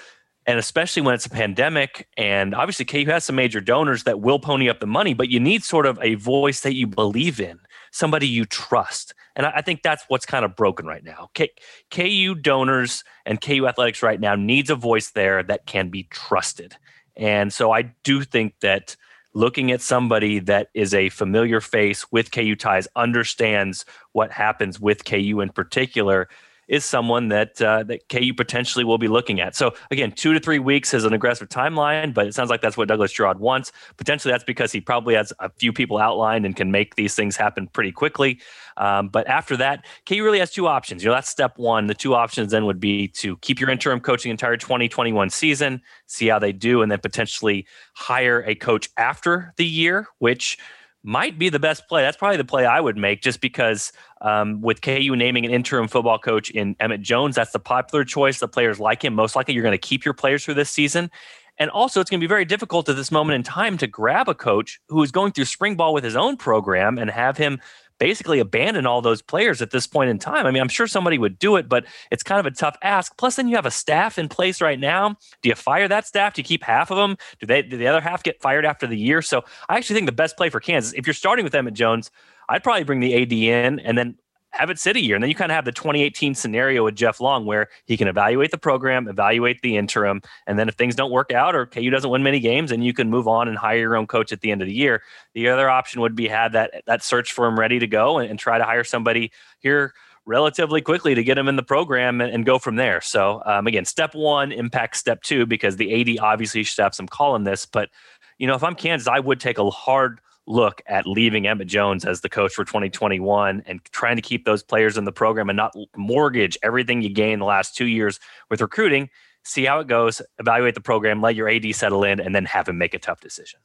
And 0.47 0.57
especially 0.57 1.03
when 1.03 1.13
it's 1.13 1.27
a 1.27 1.29
pandemic, 1.29 2.07
and 2.17 2.55
obviously 2.55 2.85
KU 2.85 3.05
has 3.05 3.23
some 3.23 3.35
major 3.35 3.61
donors 3.61 4.03
that 4.03 4.21
will 4.21 4.39
pony 4.39 4.69
up 4.69 4.79
the 4.79 4.87
money, 4.87 5.13
but 5.13 5.29
you 5.29 5.39
need 5.39 5.63
sort 5.63 5.85
of 5.85 5.99
a 6.01 6.15
voice 6.15 6.61
that 6.61 6.73
you 6.73 6.87
believe 6.87 7.39
in, 7.39 7.59
somebody 7.91 8.27
you 8.27 8.45
trust. 8.45 9.13
And 9.35 9.45
I 9.45 9.61
think 9.61 9.81
that's 9.81 10.03
what's 10.07 10.25
kind 10.25 10.43
of 10.43 10.55
broken 10.55 10.85
right 10.85 11.03
now. 11.03 11.29
K- 11.35 11.51
KU 11.91 12.35
donors 12.35 13.03
and 13.25 13.39
KU 13.39 13.67
athletics 13.67 14.03
right 14.03 14.19
now 14.19 14.35
needs 14.35 14.69
a 14.69 14.75
voice 14.75 15.11
there 15.11 15.43
that 15.43 15.67
can 15.67 15.89
be 15.89 16.03
trusted. 16.03 16.75
And 17.15 17.51
so 17.51 17.71
I 17.71 17.83
do 18.03 18.23
think 18.23 18.55
that 18.61 18.95
looking 19.33 19.71
at 19.71 19.81
somebody 19.81 20.39
that 20.39 20.69
is 20.73 20.93
a 20.93 21.09
familiar 21.09 21.61
face 21.61 22.11
with 22.11 22.31
KU 22.31 22.55
ties, 22.55 22.87
understands 22.95 23.85
what 24.11 24.31
happens 24.31 24.79
with 24.79 25.05
KU 25.05 25.39
in 25.41 25.49
particular, 25.49 26.27
is 26.71 26.85
someone 26.85 27.27
that 27.27 27.61
uh, 27.61 27.83
that 27.83 28.07
KU 28.07 28.33
potentially 28.33 28.85
will 28.85 28.97
be 28.97 29.09
looking 29.09 29.41
at. 29.41 29.55
So 29.55 29.73
again, 29.91 30.13
two 30.13 30.33
to 30.33 30.39
three 30.39 30.57
weeks 30.57 30.93
is 30.93 31.03
an 31.03 31.11
aggressive 31.11 31.49
timeline, 31.49 32.13
but 32.13 32.25
it 32.25 32.33
sounds 32.33 32.49
like 32.49 32.61
that's 32.61 32.77
what 32.77 32.87
Douglas 32.87 33.13
Girod 33.13 33.35
wants. 33.35 33.73
Potentially, 33.97 34.31
that's 34.31 34.45
because 34.45 34.71
he 34.71 34.79
probably 34.79 35.13
has 35.13 35.33
a 35.39 35.49
few 35.49 35.73
people 35.73 35.97
outlined 35.97 36.45
and 36.45 36.55
can 36.55 36.71
make 36.71 36.95
these 36.95 37.13
things 37.13 37.35
happen 37.35 37.67
pretty 37.67 37.91
quickly. 37.91 38.39
Um, 38.77 39.09
but 39.09 39.27
after 39.27 39.57
that, 39.57 39.85
KU 40.07 40.23
really 40.23 40.39
has 40.39 40.49
two 40.49 40.65
options. 40.65 41.03
You 41.03 41.09
know, 41.09 41.15
that's 41.15 41.29
step 41.29 41.57
one. 41.57 41.87
The 41.87 41.93
two 41.93 42.15
options 42.15 42.53
then 42.53 42.65
would 42.65 42.79
be 42.79 43.09
to 43.09 43.35
keep 43.37 43.59
your 43.59 43.69
interim 43.69 43.99
coaching 43.99 44.31
entire 44.31 44.55
2021 44.55 45.29
season, 45.29 45.81
see 46.07 46.27
how 46.27 46.39
they 46.39 46.53
do, 46.53 46.81
and 46.81 46.89
then 46.89 46.99
potentially 46.99 47.67
hire 47.95 48.45
a 48.47 48.55
coach 48.55 48.89
after 48.95 49.53
the 49.57 49.65
year, 49.65 50.07
which 50.19 50.57
might 51.03 51.39
be 51.39 51.49
the 51.49 51.59
best 51.59 51.87
play. 51.87 52.03
That's 52.03 52.17
probably 52.17 52.37
the 52.37 52.45
play 52.45 52.65
I 52.65 52.79
would 52.79 52.97
make 52.97 53.21
just 53.21 53.41
because 53.41 53.91
um, 54.21 54.61
with 54.61 54.81
KU 54.81 55.15
naming 55.15 55.45
an 55.45 55.51
interim 55.51 55.87
football 55.87 56.19
coach 56.19 56.49
in 56.49 56.75
Emmett 56.79 57.01
Jones, 57.01 57.35
that's 57.35 57.51
the 57.51 57.59
popular 57.59 58.03
choice. 58.03 58.39
The 58.39 58.47
players 58.47 58.79
like 58.79 59.03
him. 59.03 59.15
Most 59.15 59.35
likely, 59.35 59.53
you're 59.53 59.63
going 59.63 59.71
to 59.71 59.77
keep 59.77 60.05
your 60.05 60.13
players 60.13 60.43
for 60.43 60.53
this 60.53 60.69
season. 60.69 61.09
And 61.57 61.69
also, 61.69 62.01
it's 62.01 62.09
going 62.09 62.19
to 62.19 62.23
be 62.23 62.29
very 62.29 62.45
difficult 62.45 62.89
at 62.89 62.95
this 62.95 63.11
moment 63.11 63.35
in 63.35 63.43
time 63.43 63.77
to 63.79 63.87
grab 63.87 64.29
a 64.29 64.33
coach 64.33 64.79
who 64.89 65.03
is 65.03 65.11
going 65.11 65.31
through 65.31 65.45
spring 65.45 65.75
ball 65.75 65.93
with 65.93 66.03
his 66.03 66.15
own 66.15 66.37
program 66.37 66.97
and 66.97 67.09
have 67.09 67.37
him 67.37 67.59
basically 68.01 68.39
abandon 68.39 68.87
all 68.87 68.99
those 68.99 69.21
players 69.21 69.61
at 69.61 69.69
this 69.69 69.85
point 69.85 70.09
in 70.09 70.17
time. 70.17 70.47
I 70.47 70.49
mean, 70.49 70.59
I'm 70.59 70.69
sure 70.69 70.87
somebody 70.87 71.19
would 71.19 71.37
do 71.37 71.55
it, 71.55 71.69
but 71.69 71.85
it's 72.09 72.23
kind 72.23 72.39
of 72.39 72.51
a 72.51 72.55
tough 72.55 72.75
ask. 72.81 73.15
Plus, 73.15 73.35
then 73.35 73.47
you 73.47 73.55
have 73.55 73.67
a 73.67 73.71
staff 73.71 74.17
in 74.17 74.27
place 74.27 74.59
right 74.59 74.79
now. 74.79 75.17
Do 75.43 75.49
you 75.49 75.53
fire 75.53 75.87
that 75.87 76.07
staff? 76.07 76.33
Do 76.33 76.39
you 76.39 76.43
keep 76.43 76.63
half 76.63 76.89
of 76.89 76.97
them? 76.97 77.15
Do 77.39 77.45
they 77.45 77.61
do 77.61 77.77
the 77.77 77.85
other 77.85 78.01
half 78.01 78.23
get 78.23 78.41
fired 78.41 78.65
after 78.65 78.87
the 78.87 78.97
year? 78.97 79.21
So 79.21 79.43
I 79.69 79.77
actually 79.77 79.97
think 79.97 80.07
the 80.07 80.13
best 80.13 80.35
play 80.35 80.49
for 80.49 80.59
Kansas, 80.59 80.93
if 80.93 81.05
you're 81.05 81.13
starting 81.13 81.45
with 81.45 81.53
Emmett 81.53 81.75
Jones, 81.75 82.09
I'd 82.49 82.63
probably 82.63 82.85
bring 82.85 83.01
the 83.01 83.21
AD 83.21 83.31
in 83.33 83.79
and 83.81 83.95
then 83.95 84.15
have 84.61 84.69
it 84.69 84.79
sit 84.79 84.95
a 84.95 85.01
year. 85.01 85.15
And 85.15 85.23
then 85.23 85.29
you 85.29 85.35
kind 85.35 85.51
of 85.51 85.55
have 85.55 85.65
the 85.65 85.71
2018 85.71 86.35
scenario 86.35 86.85
with 86.85 86.95
Jeff 86.95 87.19
Long 87.19 87.45
where 87.45 87.67
he 87.85 87.97
can 87.97 88.07
evaluate 88.07 88.51
the 88.51 88.59
program, 88.59 89.07
evaluate 89.07 89.61
the 89.63 89.75
interim. 89.75 90.21
And 90.45 90.57
then 90.57 90.69
if 90.69 90.75
things 90.75 90.95
don't 90.95 91.11
work 91.11 91.31
out 91.31 91.55
or 91.55 91.65
KU 91.65 91.89
doesn't 91.89 92.09
win 92.09 92.21
many 92.21 92.39
games, 92.39 92.69
then 92.69 92.83
you 92.83 92.93
can 92.93 93.09
move 93.09 93.27
on 93.27 93.47
and 93.47 93.57
hire 93.57 93.79
your 93.79 93.95
own 93.95 94.05
coach 94.05 94.31
at 94.31 94.41
the 94.41 94.51
end 94.51 94.61
of 94.61 94.67
the 94.67 94.73
year. 94.73 95.01
The 95.33 95.49
other 95.49 95.67
option 95.67 95.99
would 96.01 96.15
be 96.15 96.27
have 96.27 96.51
that, 96.51 96.83
that 96.85 97.03
search 97.03 97.33
for 97.33 97.47
him 97.47 97.59
ready 97.59 97.79
to 97.79 97.87
go 97.87 98.19
and, 98.19 98.29
and 98.29 98.37
try 98.37 98.59
to 98.59 98.63
hire 98.63 98.83
somebody 98.83 99.31
here 99.59 99.95
relatively 100.27 100.81
quickly 100.81 101.15
to 101.15 101.23
get 101.23 101.39
him 101.39 101.47
in 101.47 101.55
the 101.55 101.63
program 101.63 102.21
and, 102.21 102.31
and 102.31 102.45
go 102.45 102.59
from 102.59 102.75
there. 102.75 103.01
So 103.01 103.41
um, 103.47 103.65
again, 103.65 103.85
step 103.85 104.13
one 104.13 104.51
impacts 104.51 104.99
step 104.99 105.23
two 105.23 105.47
because 105.47 105.77
the 105.77 106.01
AD 106.01 106.19
obviously 106.19 106.61
should 106.63 106.83
have 106.83 106.93
some 106.93 107.07
call 107.07 107.35
in 107.35 107.45
this. 107.45 107.65
But, 107.65 107.89
you 108.37 108.45
know, 108.45 108.53
if 108.53 108.63
I'm 108.63 108.75
Kansas, 108.75 109.07
I 109.07 109.19
would 109.19 109.39
take 109.39 109.57
a 109.57 109.67
hard– 109.71 110.21
look 110.51 110.81
at 110.85 111.07
leaving 111.07 111.47
Emmett 111.47 111.67
Jones 111.67 112.05
as 112.05 112.21
the 112.21 112.29
coach 112.29 112.53
for 112.53 112.65
2021 112.65 113.63
and 113.65 113.79
trying 113.91 114.17
to 114.17 114.21
keep 114.21 114.45
those 114.45 114.61
players 114.61 114.97
in 114.97 115.05
the 115.05 115.11
program 115.11 115.49
and 115.49 115.57
not 115.57 115.73
mortgage 115.95 116.57
everything 116.61 117.01
you 117.01 117.09
gained 117.09 117.41
the 117.41 117.45
last 117.45 117.75
two 117.75 117.87
years 117.87 118.19
with 118.49 118.61
recruiting. 118.61 119.09
See 119.43 119.65
how 119.65 119.79
it 119.79 119.87
goes, 119.87 120.21
evaluate 120.37 120.75
the 120.75 120.81
program, 120.81 121.21
let 121.21 121.35
your 121.35 121.49
AD 121.49 121.73
settle 121.73 122.03
in, 122.03 122.19
and 122.19 122.35
then 122.35 122.45
have 122.45 122.67
him 122.67 122.77
make 122.77 122.93
a 122.93 122.99
tough 122.99 123.21
decision. 123.21 123.59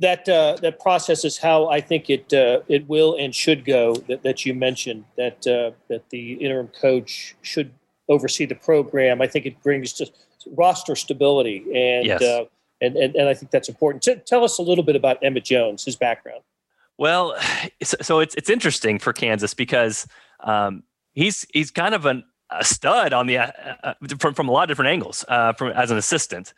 That 0.00 0.28
uh, 0.28 0.56
that 0.60 0.78
process 0.78 1.24
is 1.24 1.38
how 1.38 1.68
I 1.68 1.80
think 1.80 2.08
it 2.10 2.32
uh, 2.32 2.60
it 2.68 2.86
will 2.88 3.16
and 3.18 3.34
should 3.34 3.64
go. 3.64 3.94
That, 4.08 4.22
that 4.22 4.46
you 4.46 4.54
mentioned 4.54 5.04
that 5.16 5.44
uh, 5.46 5.72
that 5.88 6.08
the 6.10 6.34
interim 6.34 6.68
coach 6.68 7.34
should 7.42 7.72
oversee 8.08 8.44
the 8.44 8.54
program. 8.54 9.20
I 9.20 9.26
think 9.26 9.46
it 9.46 9.60
brings 9.62 9.92
just 9.92 10.12
roster 10.56 10.94
stability 10.94 11.64
and 11.74 12.06
yes 12.06 12.22
uh, 12.22 12.44
and, 12.80 12.96
and, 12.96 13.16
and 13.16 13.28
I 13.28 13.34
think 13.34 13.50
that's 13.50 13.68
important. 13.68 14.02
T- 14.02 14.16
tell 14.26 14.44
us 14.44 14.58
a 14.58 14.62
little 14.62 14.84
bit 14.84 14.96
about 14.96 15.18
Emmett 15.22 15.44
Jones, 15.44 15.84
his 15.84 15.96
background. 15.96 16.42
Well, 16.98 17.36
so 17.82 18.20
it's 18.20 18.34
it's 18.34 18.50
interesting 18.50 18.98
for 18.98 19.12
Kansas 19.12 19.54
because 19.54 20.06
um, 20.40 20.82
he's 21.14 21.46
he's 21.52 21.70
kind 21.70 21.94
of 21.94 22.06
an, 22.06 22.24
a 22.50 22.64
stud 22.64 23.12
on 23.12 23.26
the 23.26 23.38
uh, 23.38 23.50
uh, 23.82 23.94
from 24.18 24.34
from 24.34 24.48
a 24.48 24.52
lot 24.52 24.64
of 24.64 24.68
different 24.68 24.90
angles. 24.90 25.24
Uh, 25.28 25.52
from 25.52 25.68
as 25.72 25.90
an 25.90 25.98
assistant, 25.98 26.52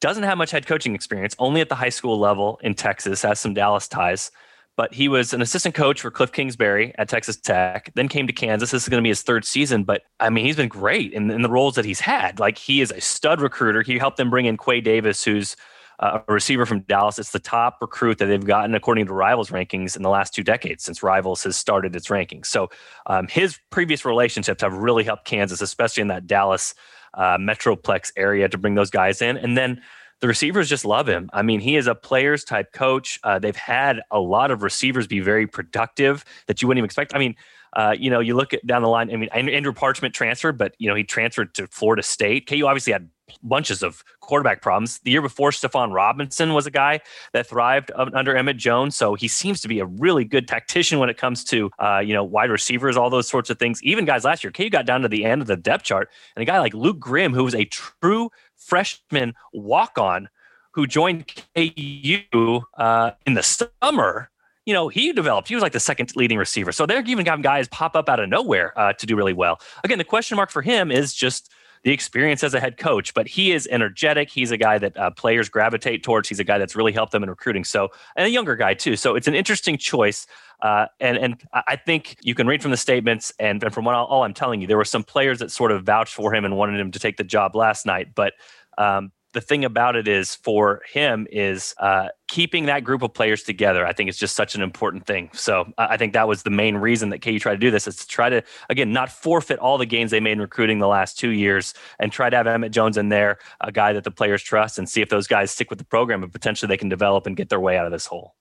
doesn't 0.00 0.24
have 0.24 0.38
much 0.38 0.50
head 0.50 0.66
coaching 0.66 0.94
experience, 0.94 1.34
only 1.38 1.60
at 1.60 1.68
the 1.68 1.74
high 1.74 1.88
school 1.88 2.18
level 2.18 2.60
in 2.62 2.74
Texas. 2.74 3.22
Has 3.22 3.40
some 3.40 3.54
Dallas 3.54 3.88
ties, 3.88 4.30
but 4.76 4.92
he 4.92 5.08
was 5.08 5.32
an 5.32 5.40
assistant 5.40 5.74
coach 5.74 6.00
for 6.00 6.10
Cliff 6.10 6.32
Kingsbury 6.32 6.94
at 6.98 7.08
Texas 7.08 7.36
Tech. 7.36 7.92
Then 7.94 8.08
came 8.08 8.26
to 8.26 8.32
Kansas. 8.32 8.70
This 8.70 8.82
is 8.82 8.88
going 8.88 9.02
to 9.02 9.04
be 9.04 9.10
his 9.10 9.22
third 9.22 9.44
season, 9.44 9.84
but 9.84 10.02
I 10.20 10.30
mean, 10.30 10.44
he's 10.44 10.56
been 10.56 10.68
great 10.68 11.12
in, 11.12 11.30
in 11.30 11.42
the 11.42 11.50
roles 11.50 11.76
that 11.76 11.84
he's 11.84 12.00
had. 12.00 12.40
Like 12.40 12.58
he 12.58 12.80
is 12.80 12.90
a 12.90 13.00
stud 13.00 13.40
recruiter. 13.40 13.82
He 13.82 13.98
helped 13.98 14.16
them 14.16 14.30
bring 14.30 14.46
in 14.46 14.56
Quay 14.56 14.80
Davis, 14.80 15.24
who's 15.24 15.56
uh, 16.00 16.20
a 16.26 16.32
receiver 16.32 16.66
from 16.66 16.80
Dallas. 16.80 17.18
It's 17.18 17.30
the 17.30 17.38
top 17.38 17.78
recruit 17.80 18.18
that 18.18 18.26
they've 18.26 18.44
gotten 18.44 18.74
according 18.74 19.06
to 19.06 19.12
Rivals 19.12 19.50
rankings 19.50 19.96
in 19.96 20.02
the 20.02 20.10
last 20.10 20.34
two 20.34 20.42
decades 20.42 20.84
since 20.84 21.02
Rivals 21.02 21.44
has 21.44 21.56
started 21.56 21.94
its 21.94 22.08
rankings. 22.08 22.46
So 22.46 22.70
um, 23.06 23.28
his 23.28 23.58
previous 23.70 24.04
relationships 24.04 24.62
have 24.62 24.74
really 24.74 25.04
helped 25.04 25.24
Kansas, 25.24 25.60
especially 25.60 26.00
in 26.00 26.08
that 26.08 26.26
Dallas 26.26 26.74
uh, 27.14 27.38
metroplex 27.38 28.10
area, 28.16 28.48
to 28.48 28.58
bring 28.58 28.74
those 28.74 28.90
guys 28.90 29.22
in. 29.22 29.36
And 29.36 29.56
then 29.56 29.82
the 30.24 30.28
receivers 30.28 30.70
just 30.70 30.86
love 30.86 31.06
him. 31.06 31.28
I 31.34 31.42
mean, 31.42 31.60
he 31.60 31.76
is 31.76 31.86
a 31.86 31.94
players 31.94 32.44
type 32.44 32.72
coach. 32.72 33.20
Uh, 33.22 33.38
they've 33.38 33.54
had 33.54 34.00
a 34.10 34.18
lot 34.18 34.50
of 34.50 34.62
receivers 34.62 35.06
be 35.06 35.20
very 35.20 35.46
productive 35.46 36.24
that 36.46 36.62
you 36.62 36.66
wouldn't 36.66 36.78
even 36.78 36.86
expect. 36.86 37.14
I 37.14 37.18
mean, 37.18 37.36
uh, 37.74 37.94
you 37.98 38.08
know, 38.08 38.20
you 38.20 38.34
look 38.34 38.54
at 38.54 38.66
down 38.66 38.80
the 38.80 38.88
line. 38.88 39.12
I 39.12 39.16
mean, 39.16 39.28
Andrew 39.28 39.74
Parchment 39.74 40.14
transferred, 40.14 40.56
but 40.56 40.74
you 40.78 40.88
know, 40.88 40.94
he 40.94 41.04
transferred 41.04 41.54
to 41.56 41.66
Florida 41.66 42.02
State. 42.02 42.46
KU 42.48 42.64
obviously 42.66 42.94
had 42.94 43.10
bunches 43.42 43.82
of 43.82 44.02
quarterback 44.20 44.62
problems. 44.62 44.98
The 45.00 45.10
year 45.10 45.22
before, 45.22 45.50
Stephon 45.50 45.92
Robinson 45.92 46.54
was 46.54 46.66
a 46.66 46.70
guy 46.70 47.00
that 47.32 47.46
thrived 47.46 47.90
under 47.94 48.36
Emmett 48.36 48.56
Jones. 48.56 48.96
So 48.96 49.14
he 49.14 49.28
seems 49.28 49.60
to 49.62 49.68
be 49.68 49.80
a 49.80 49.86
really 49.86 50.24
good 50.24 50.48
tactician 50.48 50.98
when 50.98 51.08
it 51.08 51.16
comes 51.16 51.44
to, 51.44 51.70
uh, 51.78 51.98
you 51.98 52.14
know, 52.14 52.24
wide 52.24 52.50
receivers, 52.50 52.96
all 52.96 53.10
those 53.10 53.28
sorts 53.28 53.50
of 53.50 53.58
things. 53.58 53.82
Even 53.82 54.04
guys 54.04 54.24
last 54.24 54.44
year, 54.44 54.50
KU 54.50 54.70
got 54.70 54.86
down 54.86 55.02
to 55.02 55.08
the 55.08 55.24
end 55.24 55.42
of 55.42 55.48
the 55.48 55.56
depth 55.56 55.84
chart, 55.84 56.10
and 56.36 56.42
a 56.42 56.46
guy 56.46 56.60
like 56.60 56.74
Luke 56.74 56.98
Grimm, 56.98 57.34
who 57.34 57.44
was 57.44 57.54
a 57.54 57.64
true 57.66 58.30
freshman 58.56 59.34
walk 59.52 59.98
on 59.98 60.28
who 60.72 60.86
joined 60.86 61.32
KU 61.54 62.60
uh, 62.76 63.12
in 63.26 63.34
the 63.34 63.42
summer 63.42 64.30
you 64.66 64.72
know, 64.72 64.88
he 64.88 65.12
developed. 65.12 65.48
He 65.48 65.54
was 65.54 65.62
like 65.62 65.72
the 65.72 65.80
second 65.80 66.14
leading 66.16 66.38
receiver. 66.38 66.72
So 66.72 66.86
they're 66.86 67.02
even 67.04 67.26
having 67.26 67.42
guys 67.42 67.68
pop 67.68 67.94
up 67.94 68.08
out 68.08 68.18
of 68.18 68.28
nowhere 68.28 68.78
uh, 68.78 68.94
to 68.94 69.06
do 69.06 69.16
really 69.16 69.32
well. 69.32 69.60
Again, 69.84 69.98
the 69.98 70.04
question 70.04 70.36
mark 70.36 70.50
for 70.50 70.62
him 70.62 70.90
is 70.90 71.12
just 71.12 71.52
the 71.84 71.92
experience 71.92 72.42
as 72.42 72.54
a 72.54 72.60
head 72.60 72.78
coach, 72.78 73.12
but 73.14 73.28
he 73.28 73.52
is 73.52 73.68
energetic. 73.70 74.30
He's 74.30 74.50
a 74.50 74.56
guy 74.56 74.78
that 74.78 74.96
uh, 74.96 75.10
players 75.10 75.50
gravitate 75.50 76.02
towards. 76.02 76.28
He's 76.28 76.40
a 76.40 76.44
guy 76.44 76.58
that's 76.58 76.74
really 76.74 76.92
helped 76.92 77.12
them 77.12 77.22
in 77.22 77.28
recruiting. 77.28 77.62
So, 77.62 77.90
and 78.16 78.26
a 78.26 78.30
younger 78.30 78.56
guy 78.56 78.72
too. 78.74 78.96
So 78.96 79.14
it's 79.14 79.28
an 79.28 79.34
interesting 79.34 79.76
choice. 79.76 80.26
Uh, 80.62 80.86
and 80.98 81.18
and 81.18 81.42
I 81.52 81.76
think 81.76 82.16
you 82.22 82.34
can 82.34 82.46
read 82.46 82.62
from 82.62 82.70
the 82.70 82.76
statements 82.78 83.32
and, 83.38 83.62
and 83.62 83.74
from 83.74 83.84
what 83.84 83.94
all, 83.94 84.06
all 84.06 84.22
I'm 84.22 84.32
telling 84.32 84.62
you, 84.62 84.66
there 84.66 84.78
were 84.78 84.84
some 84.84 85.04
players 85.04 85.40
that 85.40 85.50
sort 85.50 85.72
of 85.72 85.84
vouched 85.84 86.14
for 86.14 86.34
him 86.34 86.46
and 86.46 86.56
wanted 86.56 86.80
him 86.80 86.90
to 86.90 86.98
take 86.98 87.18
the 87.18 87.24
job 87.24 87.54
last 87.54 87.84
night. 87.84 88.14
But 88.14 88.32
um, 88.78 89.12
the 89.34 89.40
thing 89.40 89.64
about 89.64 89.96
it 89.96 90.08
is 90.08 90.36
for 90.36 90.80
him 90.90 91.26
is 91.30 91.74
uh, 91.78 92.08
keeping 92.28 92.66
that 92.66 92.84
group 92.84 93.02
of 93.02 93.12
players 93.12 93.42
together. 93.42 93.84
I 93.84 93.92
think 93.92 94.08
it's 94.08 94.18
just 94.18 94.36
such 94.36 94.54
an 94.54 94.62
important 94.62 95.06
thing. 95.06 95.28
So 95.34 95.72
I 95.76 95.96
think 95.96 96.12
that 96.14 96.26
was 96.26 96.44
the 96.44 96.50
main 96.50 96.76
reason 96.76 97.10
that 97.10 97.20
KU 97.20 97.38
tried 97.38 97.54
to 97.54 97.58
do 97.58 97.70
this 97.70 97.86
is 97.86 97.96
to 97.96 98.06
try 98.06 98.30
to 98.30 98.42
again 98.70 98.92
not 98.92 99.10
forfeit 99.10 99.58
all 99.58 99.76
the 99.76 99.86
gains 99.86 100.12
they 100.12 100.20
made 100.20 100.32
in 100.32 100.40
recruiting 100.40 100.78
the 100.78 100.86
last 100.86 101.18
two 101.18 101.30
years 101.30 101.74
and 101.98 102.12
try 102.12 102.30
to 102.30 102.36
have 102.36 102.46
Emmett 102.46 102.72
Jones 102.72 102.96
in 102.96 103.08
there, 103.08 103.38
a 103.60 103.72
guy 103.72 103.92
that 103.92 104.04
the 104.04 104.10
players 104.10 104.42
trust, 104.42 104.78
and 104.78 104.88
see 104.88 105.02
if 105.02 105.08
those 105.08 105.26
guys 105.26 105.50
stick 105.50 105.68
with 105.68 105.80
the 105.80 105.84
program 105.84 106.22
and 106.22 106.32
potentially 106.32 106.68
they 106.68 106.76
can 106.76 106.88
develop 106.88 107.26
and 107.26 107.36
get 107.36 107.48
their 107.48 107.60
way 107.60 107.76
out 107.76 107.86
of 107.86 107.92
this 107.92 108.06
hole. 108.06 108.34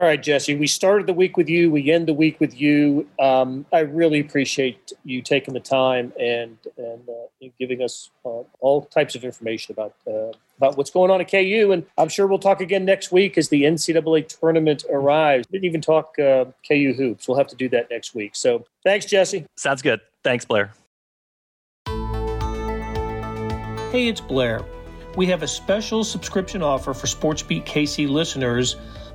All 0.00 0.06
right, 0.06 0.22
Jesse. 0.22 0.54
We 0.54 0.68
started 0.68 1.08
the 1.08 1.12
week 1.12 1.36
with 1.36 1.48
you. 1.48 1.72
We 1.72 1.90
end 1.90 2.06
the 2.06 2.14
week 2.14 2.38
with 2.38 2.60
you. 2.60 3.08
Um, 3.18 3.66
I 3.72 3.80
really 3.80 4.20
appreciate 4.20 4.92
you 5.04 5.20
taking 5.22 5.54
the 5.54 5.60
time 5.60 6.12
and 6.20 6.56
and 6.76 7.08
uh, 7.08 7.48
giving 7.58 7.82
us 7.82 8.10
uh, 8.24 8.42
all 8.60 8.82
types 8.82 9.16
of 9.16 9.24
information 9.24 9.72
about 9.72 9.96
uh, 10.06 10.30
about 10.56 10.76
what's 10.76 10.90
going 10.90 11.10
on 11.10 11.20
at 11.20 11.28
KU. 11.28 11.70
And 11.72 11.84
I'm 11.96 12.08
sure 12.08 12.28
we'll 12.28 12.38
talk 12.38 12.60
again 12.60 12.84
next 12.84 13.10
week 13.10 13.36
as 13.36 13.48
the 13.48 13.64
NCAA 13.64 14.28
tournament 14.28 14.84
arrives. 14.88 15.48
We 15.50 15.58
Didn't 15.58 15.68
even 15.68 15.80
talk 15.80 16.16
uh, 16.16 16.44
KU 16.68 16.94
hoops. 16.96 17.26
We'll 17.26 17.38
have 17.38 17.48
to 17.48 17.56
do 17.56 17.68
that 17.70 17.90
next 17.90 18.14
week. 18.14 18.36
So 18.36 18.66
thanks, 18.84 19.04
Jesse. 19.04 19.46
Sounds 19.56 19.82
good. 19.82 20.00
Thanks, 20.22 20.44
Blair. 20.44 20.72
Hey, 23.90 24.06
it's 24.06 24.20
Blair. 24.20 24.64
We 25.16 25.26
have 25.26 25.42
a 25.42 25.48
special 25.48 26.04
subscription 26.04 26.62
offer 26.62 26.94
for 26.94 27.08
SportsBeat 27.08 27.66
KC 27.66 28.08
listeners 28.08 28.76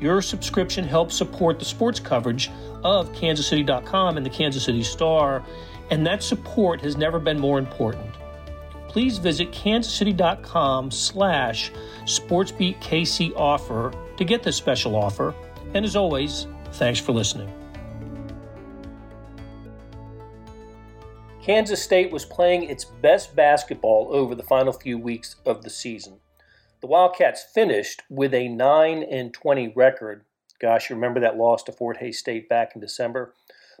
Your 0.00 0.22
subscription 0.22 0.84
helps 0.84 1.16
support 1.16 1.58
the 1.58 1.64
sports 1.64 1.98
coverage 1.98 2.50
of 2.84 3.12
kansascity.com 3.12 4.16
and 4.16 4.24
the 4.24 4.30
Kansas 4.30 4.64
City 4.64 4.82
Star, 4.82 5.44
and 5.90 6.06
that 6.06 6.22
support 6.22 6.80
has 6.82 6.96
never 6.96 7.18
been 7.18 7.38
more 7.38 7.58
important. 7.58 8.14
Please 8.88 9.18
visit 9.18 9.50
kansascity.com 9.50 10.90
slash 10.90 11.72
sportsbeatkc 12.04 13.32
offer 13.36 13.92
to 14.16 14.24
get 14.24 14.42
this 14.42 14.56
special 14.56 14.96
offer. 14.96 15.34
And 15.74 15.84
as 15.84 15.96
always, 15.96 16.46
thanks 16.72 16.98
for 16.98 17.12
listening. 17.12 17.52
Kansas 21.42 21.82
State 21.82 22.12
was 22.12 22.24
playing 22.24 22.64
its 22.64 22.84
best 22.84 23.34
basketball 23.34 24.08
over 24.10 24.34
the 24.34 24.42
final 24.42 24.72
few 24.72 24.98
weeks 24.98 25.36
of 25.46 25.62
the 25.62 25.70
season. 25.70 26.20
The 26.80 26.86
Wildcats 26.86 27.42
finished 27.42 28.02
with 28.08 28.32
a 28.32 28.48
9 28.48 29.02
and 29.02 29.34
20 29.34 29.72
record. 29.74 30.24
Gosh, 30.60 30.88
you 30.88 30.94
remember 30.94 31.18
that 31.18 31.36
loss 31.36 31.64
to 31.64 31.72
Fort 31.72 31.96
Hays 31.96 32.20
State 32.20 32.48
back 32.48 32.72
in 32.74 32.80
December? 32.80 33.34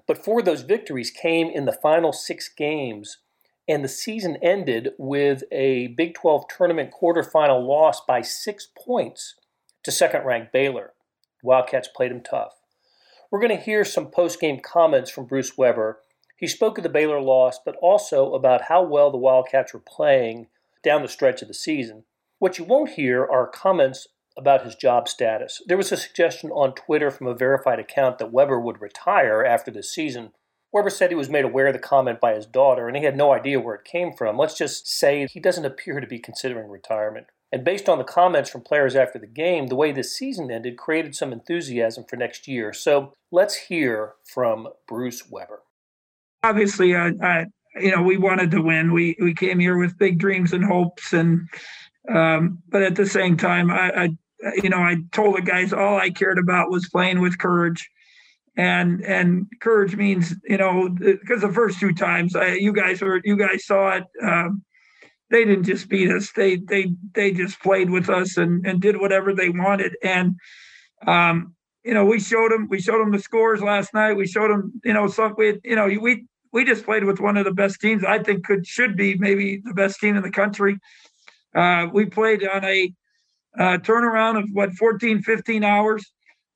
But 0.08 0.24
four 0.24 0.40
of 0.40 0.44
those 0.44 0.62
victories 0.62 1.12
came 1.12 1.48
in 1.48 1.64
the 1.64 1.72
final 1.72 2.12
six 2.12 2.48
games, 2.48 3.18
and 3.68 3.84
the 3.84 3.88
season 3.88 4.36
ended 4.42 4.90
with 4.98 5.44
a 5.52 5.88
Big 5.88 6.14
12 6.14 6.46
tournament 6.48 6.90
quarterfinal 6.90 7.64
loss 7.64 8.00
by 8.00 8.20
six 8.20 8.66
points 8.76 9.36
to 9.84 9.92
second 9.92 10.24
ranked 10.24 10.52
Baylor. 10.52 10.94
Wildcats 11.42 11.88
played 11.94 12.10
them 12.10 12.22
tough. 12.22 12.54
We're 13.30 13.40
going 13.40 13.56
to 13.56 13.62
hear 13.62 13.84
some 13.84 14.10
post 14.10 14.40
game 14.40 14.58
comments 14.58 15.10
from 15.10 15.26
Bruce 15.26 15.56
Weber. 15.56 16.00
He 16.36 16.48
spoke 16.48 16.78
of 16.78 16.82
the 16.82 16.88
Baylor 16.88 17.20
loss, 17.20 17.60
but 17.64 17.76
also 17.80 18.34
about 18.34 18.62
how 18.62 18.82
well 18.82 19.12
the 19.12 19.18
Wildcats 19.18 19.72
were 19.72 19.78
playing 19.80 20.48
down 20.82 21.02
the 21.02 21.08
stretch 21.08 21.42
of 21.42 21.48
the 21.48 21.54
season. 21.54 22.04
What 22.38 22.58
you 22.58 22.64
won't 22.64 22.90
hear 22.90 23.24
are 23.24 23.48
comments 23.48 24.06
about 24.36 24.64
his 24.64 24.76
job 24.76 25.08
status. 25.08 25.60
There 25.66 25.76
was 25.76 25.90
a 25.90 25.96
suggestion 25.96 26.50
on 26.50 26.74
Twitter 26.74 27.10
from 27.10 27.26
a 27.26 27.34
verified 27.34 27.80
account 27.80 28.18
that 28.18 28.32
Weber 28.32 28.60
would 28.60 28.80
retire 28.80 29.44
after 29.44 29.72
this 29.72 29.92
season. 29.92 30.30
Weber 30.72 30.90
said 30.90 31.10
he 31.10 31.16
was 31.16 31.28
made 31.28 31.44
aware 31.44 31.66
of 31.66 31.72
the 31.72 31.80
comment 31.80 32.20
by 32.20 32.34
his 32.34 32.46
daughter 32.46 32.86
and 32.86 32.96
he 32.96 33.04
had 33.04 33.16
no 33.16 33.32
idea 33.32 33.58
where 33.58 33.74
it 33.74 33.84
came 33.84 34.12
from. 34.12 34.38
Let's 34.38 34.56
just 34.56 34.86
say 34.86 35.26
he 35.26 35.40
doesn't 35.40 35.64
appear 35.64 35.98
to 35.98 36.06
be 36.06 36.20
considering 36.20 36.68
retirement. 36.68 37.26
And 37.50 37.64
based 37.64 37.88
on 37.88 37.98
the 37.98 38.04
comments 38.04 38.50
from 38.50 38.60
players 38.60 38.94
after 38.94 39.18
the 39.18 39.26
game, 39.26 39.66
the 39.68 39.74
way 39.74 39.90
this 39.90 40.14
season 40.14 40.50
ended 40.50 40.76
created 40.76 41.16
some 41.16 41.32
enthusiasm 41.32 42.04
for 42.08 42.16
next 42.16 42.46
year. 42.46 42.72
So 42.72 43.14
let's 43.32 43.56
hear 43.56 44.12
from 44.24 44.68
Bruce 44.86 45.28
Weber. 45.28 45.62
Obviously, 46.44 46.94
I, 46.94 47.12
I 47.22 47.46
you 47.80 47.90
know, 47.90 48.02
we 48.02 48.16
wanted 48.16 48.50
to 48.52 48.62
win. 48.62 48.92
We 48.92 49.16
we 49.20 49.34
came 49.34 49.58
here 49.58 49.76
with 49.76 49.98
big 49.98 50.18
dreams 50.18 50.52
and 50.52 50.64
hopes, 50.64 51.12
and 51.12 51.48
um, 52.08 52.62
but 52.68 52.82
at 52.82 52.96
the 52.96 53.06
same 53.06 53.36
time, 53.36 53.70
I, 53.70 54.04
I 54.04 54.08
you 54.62 54.68
know, 54.68 54.78
I 54.78 54.96
told 55.12 55.36
the 55.36 55.42
guys 55.42 55.72
all 55.72 55.96
I 55.96 56.10
cared 56.10 56.38
about 56.38 56.70
was 56.70 56.88
playing 56.88 57.20
with 57.20 57.38
courage. 57.38 57.88
And 58.56 59.04
and 59.04 59.46
courage 59.60 59.94
means, 59.94 60.34
you 60.44 60.56
know, 60.56 60.88
because 60.88 61.42
the 61.42 61.52
first 61.52 61.78
two 61.78 61.94
times 61.94 62.34
I, 62.34 62.54
you 62.54 62.72
guys 62.72 63.00
were 63.00 63.20
you 63.24 63.36
guys 63.36 63.64
saw 63.64 63.90
it. 63.96 64.04
Um, 64.20 64.64
they 65.30 65.44
didn't 65.44 65.64
just 65.64 65.88
beat 65.88 66.10
us; 66.10 66.32
they 66.32 66.56
they 66.56 66.92
they 67.14 67.30
just 67.30 67.60
played 67.60 67.88
with 67.88 68.08
us 68.08 68.36
and 68.36 68.66
and 68.66 68.80
did 68.80 69.00
whatever 69.00 69.32
they 69.32 69.48
wanted. 69.48 69.96
And 70.02 70.34
um, 71.06 71.54
you 71.84 71.94
know, 71.94 72.04
we 72.04 72.18
showed 72.18 72.50
them 72.50 72.66
we 72.68 72.80
showed 72.80 72.98
them 73.00 73.12
the 73.12 73.20
scores 73.20 73.62
last 73.62 73.94
night. 73.94 74.14
We 74.14 74.26
showed 74.26 74.50
them, 74.50 74.72
you 74.84 74.92
know, 74.92 75.06
some 75.06 75.34
we 75.38 75.60
you 75.62 75.76
know 75.76 75.86
we 75.86 76.26
we 76.52 76.64
just 76.64 76.84
played 76.84 77.04
with 77.04 77.20
one 77.20 77.36
of 77.36 77.44
the 77.44 77.52
best 77.52 77.80
teams. 77.80 78.02
I 78.02 78.20
think 78.20 78.44
could 78.44 78.66
should 78.66 78.96
be 78.96 79.16
maybe 79.18 79.62
the 79.64 79.74
best 79.74 80.00
team 80.00 80.16
in 80.16 80.22
the 80.24 80.30
country. 80.32 80.80
Uh, 81.58 81.88
we 81.92 82.06
played 82.06 82.46
on 82.46 82.64
a 82.64 82.92
uh, 83.58 83.78
turnaround 83.78 84.38
of 84.38 84.48
what 84.52 84.72
14, 84.74 85.22
15 85.22 85.64
hours 85.64 86.12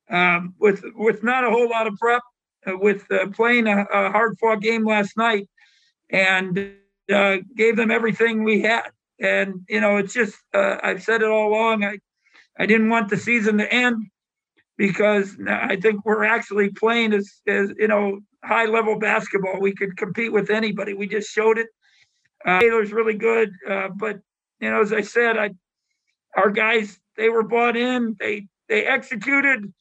um, 0.09 0.53
with 0.59 0.81
with 0.95 1.23
not 1.23 1.43
a 1.43 1.49
whole 1.49 1.69
lot 1.69 1.87
of 1.87 1.95
prep, 1.97 2.21
uh, 2.65 2.77
with 2.77 3.03
uh, 3.11 3.27
playing 3.31 3.67
a, 3.67 3.81
a 3.81 4.11
hard 4.11 4.37
fought 4.39 4.61
game 4.61 4.85
last 4.85 5.17
night, 5.17 5.49
and 6.09 6.73
uh, 7.13 7.37
gave 7.57 7.75
them 7.75 7.91
everything 7.91 8.43
we 8.43 8.61
had. 8.61 8.91
And 9.19 9.55
you 9.67 9.81
know, 9.81 9.97
it's 9.97 10.13
just 10.13 10.35
uh, 10.53 10.77
I've 10.81 11.03
said 11.03 11.21
it 11.21 11.29
all 11.29 11.49
along. 11.49 11.83
I 11.83 11.97
I 12.57 12.65
didn't 12.65 12.89
want 12.89 13.09
the 13.09 13.17
season 13.17 13.57
to 13.57 13.73
end 13.73 14.05
because 14.77 15.35
I 15.49 15.75
think 15.75 16.05
we're 16.05 16.23
actually 16.23 16.69
playing 16.69 17.13
as, 17.13 17.41
as 17.45 17.73
you 17.77 17.89
know 17.89 18.19
high 18.43 18.65
level 18.65 18.97
basketball. 18.97 19.59
We 19.59 19.73
could 19.73 19.97
compete 19.97 20.31
with 20.31 20.49
anybody. 20.49 20.93
We 20.93 21.07
just 21.07 21.29
showed 21.29 21.57
it. 21.57 21.67
Uh, 22.45 22.59
Baylor's 22.59 22.93
really 22.93 23.15
good, 23.15 23.51
uh, 23.69 23.89
but 23.97 24.19
you 24.59 24.69
know, 24.69 24.81
as 24.81 24.93
I 24.93 25.01
said, 25.01 25.37
I 25.37 25.51
our 26.35 26.49
guys 26.49 26.99
they 27.17 27.29
were 27.29 27.43
bought 27.43 27.77
in. 27.77 28.15
They 28.19 28.47
they 28.69 28.85
executed. 28.85 29.73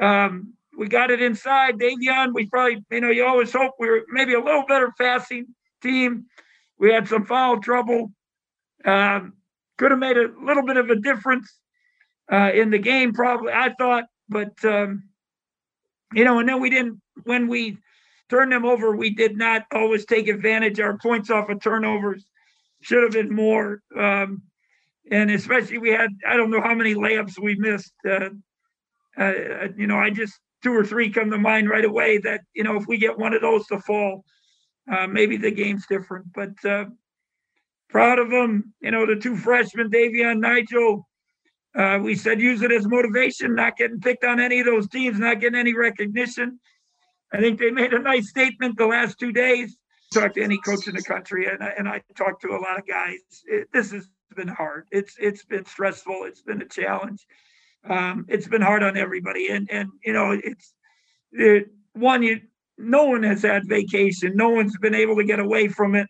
Um, 0.00 0.54
we 0.76 0.88
got 0.88 1.10
it 1.10 1.20
inside. 1.20 1.78
Davion, 1.78 2.32
we 2.32 2.46
probably 2.46 2.84
you 2.90 3.00
know 3.00 3.10
you 3.10 3.26
always 3.26 3.52
hope 3.52 3.74
we 3.78 3.88
were 3.88 4.02
maybe 4.08 4.34
a 4.34 4.40
little 4.40 4.64
better 4.66 4.92
passing 4.98 5.46
team. 5.82 6.26
We 6.78 6.92
had 6.92 7.08
some 7.08 7.26
foul 7.26 7.60
trouble. 7.60 8.12
Um, 8.84 9.34
could 9.78 9.90
have 9.90 10.00
made 10.00 10.16
a 10.16 10.28
little 10.42 10.64
bit 10.64 10.76
of 10.76 10.90
a 10.90 10.96
difference 10.96 11.52
uh, 12.32 12.50
in 12.54 12.70
the 12.70 12.78
game, 12.78 13.12
probably. 13.12 13.52
I 13.52 13.74
thought, 13.78 14.04
but 14.28 14.52
um, 14.64 15.04
you 16.14 16.24
know, 16.24 16.38
and 16.38 16.48
then 16.48 16.60
we 16.60 16.70
didn't 16.70 17.00
when 17.24 17.48
we 17.48 17.78
turned 18.30 18.52
them 18.52 18.64
over. 18.64 18.96
We 18.96 19.10
did 19.10 19.36
not 19.36 19.66
always 19.72 20.06
take 20.06 20.28
advantage. 20.28 20.80
Our 20.80 20.96
points 20.98 21.30
off 21.30 21.50
of 21.50 21.60
turnovers 21.60 22.24
should 22.82 23.02
have 23.02 23.12
been 23.12 23.34
more. 23.34 23.80
Um, 23.96 24.42
and 25.10 25.30
especially 25.30 25.78
we 25.78 25.90
had 25.90 26.10
I 26.26 26.36
don't 26.36 26.50
know 26.50 26.60
how 26.60 26.74
many 26.74 26.94
layups 26.94 27.38
we 27.40 27.54
missed. 27.56 27.94
Uh, 28.08 28.30
uh, 29.16 29.68
you 29.76 29.86
know, 29.86 29.98
I 29.98 30.10
just 30.10 30.38
two 30.62 30.72
or 30.72 30.84
three 30.84 31.10
come 31.10 31.30
to 31.30 31.38
mind 31.38 31.68
right 31.68 31.84
away 31.84 32.18
that 32.18 32.42
you 32.54 32.64
know 32.64 32.76
if 32.76 32.86
we 32.86 32.98
get 32.98 33.18
one 33.18 33.34
of 33.34 33.42
those 33.42 33.66
to 33.68 33.80
fall, 33.80 34.24
uh, 34.90 35.06
maybe 35.06 35.36
the 35.36 35.50
game's 35.50 35.86
different. 35.86 36.26
But 36.34 36.64
uh, 36.64 36.86
proud 37.88 38.18
of 38.18 38.30
them. 38.30 38.74
You 38.80 38.90
know, 38.90 39.06
the 39.06 39.16
two 39.16 39.36
freshmen, 39.36 39.90
Davion, 39.90 40.42
Nijel. 40.42 41.02
Uh, 41.74 41.98
we 42.02 42.14
said 42.14 42.38
use 42.38 42.60
it 42.60 42.70
as 42.70 42.86
motivation, 42.86 43.54
not 43.54 43.78
getting 43.78 43.98
picked 43.98 44.24
on 44.24 44.38
any 44.38 44.60
of 44.60 44.66
those 44.66 44.88
teams, 44.88 45.18
not 45.18 45.40
getting 45.40 45.58
any 45.58 45.74
recognition. 45.74 46.60
I 47.32 47.40
think 47.40 47.58
they 47.58 47.70
made 47.70 47.94
a 47.94 47.98
nice 47.98 48.28
statement 48.28 48.76
the 48.76 48.86
last 48.86 49.18
two 49.18 49.32
days 49.32 49.74
talk 50.12 50.34
to 50.34 50.42
any 50.42 50.58
coach 50.58 50.86
in 50.86 50.94
the 50.94 51.02
country, 51.02 51.46
and 51.46 51.62
I, 51.62 51.72
and 51.78 51.88
I 51.88 52.02
talked 52.16 52.42
to 52.42 52.50
a 52.50 52.60
lot 52.60 52.78
of 52.78 52.86
guys. 52.86 53.18
It, 53.46 53.68
this 53.72 53.90
has 53.92 54.08
been 54.36 54.48
hard. 54.48 54.86
It's 54.90 55.16
it's 55.18 55.44
been 55.44 55.64
stressful. 55.64 56.24
It's 56.24 56.42
been 56.42 56.62
a 56.62 56.68
challenge. 56.68 57.26
Um, 57.88 58.26
it's 58.28 58.48
been 58.48 58.62
hard 58.62 58.82
on 58.82 58.96
everybody, 58.96 59.48
and 59.48 59.68
and 59.70 59.90
you 60.04 60.12
know 60.12 60.32
it's 60.32 60.74
it, 61.32 61.66
one 61.94 62.22
you 62.22 62.40
no 62.78 63.04
one 63.04 63.22
has 63.22 63.42
had 63.42 63.68
vacation. 63.68 64.32
No 64.36 64.50
one's 64.50 64.76
been 64.78 64.94
able 64.94 65.16
to 65.16 65.24
get 65.24 65.40
away 65.40 65.68
from 65.68 65.94
it. 65.94 66.08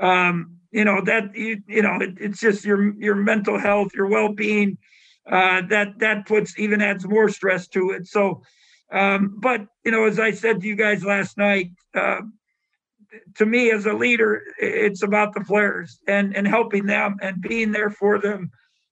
Um, 0.00 0.58
you 0.70 0.84
know 0.84 1.00
that 1.04 1.34
you, 1.34 1.62
you 1.66 1.82
know 1.82 1.98
it, 2.00 2.14
it's 2.20 2.40
just 2.40 2.64
your 2.64 2.94
your 2.98 3.14
mental 3.14 3.58
health, 3.58 3.92
your 3.94 4.06
well 4.06 4.32
being. 4.32 4.78
Uh, 5.30 5.62
that 5.68 5.98
that 5.98 6.26
puts 6.26 6.56
even 6.58 6.80
adds 6.80 7.06
more 7.06 7.28
stress 7.28 7.66
to 7.66 7.90
it. 7.90 8.06
So, 8.06 8.42
um, 8.92 9.38
but 9.40 9.66
you 9.84 9.90
know, 9.90 10.04
as 10.04 10.20
I 10.20 10.30
said 10.30 10.60
to 10.60 10.66
you 10.66 10.76
guys 10.76 11.04
last 11.04 11.36
night, 11.36 11.72
uh, 11.94 12.20
to 13.36 13.46
me 13.46 13.70
as 13.70 13.86
a 13.86 13.92
leader, 13.92 14.42
it's 14.58 15.02
about 15.02 15.34
the 15.34 15.40
players 15.40 16.00
and 16.06 16.36
and 16.36 16.46
helping 16.46 16.86
them 16.86 17.16
and 17.22 17.40
being 17.40 17.72
there 17.72 17.90
for 17.90 18.18
them. 18.18 18.50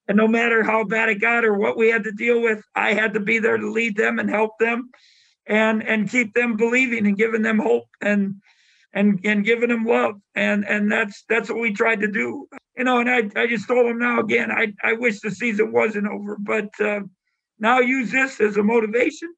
And 0.08 0.16
no 0.16 0.28
matter 0.28 0.62
how 0.62 0.84
bad 0.84 1.08
it 1.08 1.20
got 1.20 1.44
or 1.44 1.54
what 1.54 1.78
we 1.78 1.88
had 1.88 2.04
to 2.04 2.12
deal 2.12 2.42
with, 2.42 2.62
I 2.74 2.92
had 2.92 3.14
to 3.14 3.20
be 3.20 3.38
there 3.38 3.56
to 3.56 3.70
lead 3.70 3.96
them 3.96 4.18
and 4.18 4.28
help 4.28 4.52
them, 4.58 4.90
and 5.46 5.82
and 5.82 6.10
keep 6.10 6.34
them 6.34 6.56
believing 6.56 7.06
and 7.06 7.16
giving 7.16 7.42
them 7.42 7.58
hope 7.58 7.86
and 8.00 8.34
and 8.92 9.20
and 9.24 9.44
giving 9.44 9.70
them 9.70 9.84
love. 9.84 10.16
And 10.34 10.66
and 10.66 10.90
that's 10.90 11.24
that's 11.28 11.48
what 11.48 11.60
we 11.60 11.72
tried 11.72 12.00
to 12.00 12.08
do. 12.10 12.46
You 12.76 12.84
know, 12.84 13.00
and 13.00 13.10
I 13.10 13.30
I 13.40 13.46
just 13.46 13.68
told 13.68 13.86
them 13.86 13.98
now 13.98 14.20
again. 14.20 14.50
I 14.50 14.72
I 14.82 14.92
wish 14.94 15.20
the 15.20 15.30
season 15.30 15.72
wasn't 15.72 16.08
over, 16.08 16.36
but 16.38 16.68
uh, 16.80 17.00
now 17.58 17.80
use 17.80 18.10
this 18.10 18.40
as 18.40 18.56
a 18.56 18.62
motivation. 18.62 19.32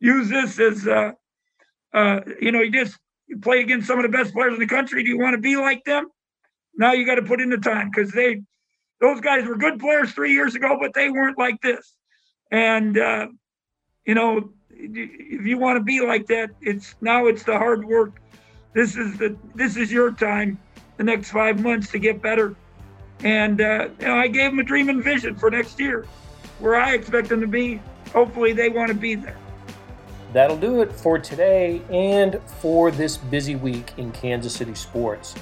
Use 0.00 0.28
this 0.28 0.60
as 0.60 0.86
uh, 0.86 1.12
uh, 1.96 2.20
you 2.40 2.52
know, 2.52 2.60
you 2.60 2.70
just 2.70 2.98
you 3.28 3.38
play 3.38 3.60
against 3.60 3.86
some 3.86 3.98
of 3.98 4.02
the 4.02 4.16
best 4.16 4.32
players 4.32 4.54
in 4.54 4.60
the 4.60 4.66
country. 4.66 5.02
Do 5.02 5.08
you 5.08 5.18
want 5.18 5.34
to 5.34 5.40
be 5.40 5.56
like 5.56 5.84
them? 5.84 6.08
Now 6.76 6.92
you 6.92 7.06
got 7.06 7.16
to 7.16 7.22
put 7.22 7.40
in 7.40 7.50
the 7.50 7.58
time 7.58 7.90
because 7.90 8.12
they, 8.12 8.42
those 9.00 9.20
guys 9.20 9.46
were 9.46 9.56
good 9.56 9.78
players 9.78 10.12
three 10.12 10.32
years 10.32 10.54
ago, 10.54 10.76
but 10.80 10.94
they 10.94 11.10
weren't 11.10 11.38
like 11.38 11.60
this. 11.62 11.96
And 12.50 12.98
uh, 12.98 13.28
you 14.04 14.14
know, 14.14 14.50
if 14.70 15.46
you 15.46 15.58
want 15.58 15.78
to 15.78 15.82
be 15.82 16.00
like 16.00 16.26
that, 16.26 16.50
it's 16.60 16.94
now 17.00 17.26
it's 17.26 17.42
the 17.42 17.58
hard 17.58 17.84
work. 17.84 18.20
This 18.74 18.96
is 18.96 19.18
the 19.18 19.36
this 19.54 19.76
is 19.76 19.90
your 19.90 20.12
time, 20.12 20.58
the 20.96 21.04
next 21.04 21.30
five 21.30 21.62
months 21.62 21.90
to 21.92 21.98
get 21.98 22.22
better. 22.22 22.54
And 23.24 23.60
uh, 23.60 23.88
you 23.98 24.06
know, 24.06 24.16
I 24.16 24.28
gave 24.28 24.50
them 24.50 24.58
a 24.58 24.62
dream 24.62 24.88
and 24.88 25.02
vision 25.02 25.34
for 25.34 25.50
next 25.50 25.80
year, 25.80 26.06
where 26.60 26.76
I 26.76 26.94
expect 26.94 27.30
them 27.30 27.40
to 27.40 27.46
be. 27.46 27.80
Hopefully, 28.12 28.52
they 28.52 28.68
want 28.68 28.88
to 28.88 28.94
be 28.94 29.14
there. 29.14 29.36
That'll 30.32 30.56
do 30.56 30.82
it 30.82 30.92
for 30.92 31.18
today 31.18 31.80
and 31.90 32.40
for 32.60 32.90
this 32.90 33.16
busy 33.16 33.56
week 33.56 33.92
in 33.96 34.12
Kansas 34.12 34.54
City 34.54 34.74
sports. 34.74 35.34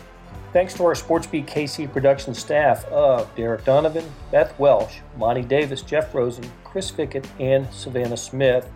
Thanks 0.52 0.74
to 0.74 0.84
our 0.84 0.94
SportsBeat 0.94 1.46
KC 1.46 1.92
production 1.92 2.32
staff 2.32 2.84
of 2.86 3.34
Derek 3.34 3.64
Donovan, 3.64 4.04
Beth 4.30 4.56
Welsh, 4.58 4.98
Monty 5.16 5.42
Davis, 5.42 5.82
Jeff 5.82 6.14
Rosen, 6.14 6.48
Chris 6.62 6.92
Fickett, 6.92 7.26
and 7.40 7.66
Savannah 7.72 8.16
Smith. 8.16 8.70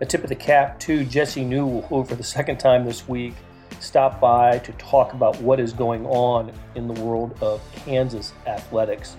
A 0.00 0.06
tip 0.06 0.22
of 0.22 0.28
the 0.28 0.36
cap 0.36 0.78
to 0.80 1.04
Jesse 1.04 1.44
Newell, 1.44 1.82
who 1.82 2.04
for 2.04 2.14
the 2.14 2.22
second 2.22 2.58
time 2.58 2.84
this 2.84 3.08
week 3.08 3.34
stopped 3.80 4.20
by 4.20 4.58
to 4.58 4.72
talk 4.72 5.12
about 5.12 5.40
what 5.40 5.58
is 5.58 5.72
going 5.72 6.06
on 6.06 6.52
in 6.74 6.86
the 6.86 7.00
world 7.00 7.36
of 7.40 7.60
Kansas 7.74 8.32
athletics. 8.46 9.16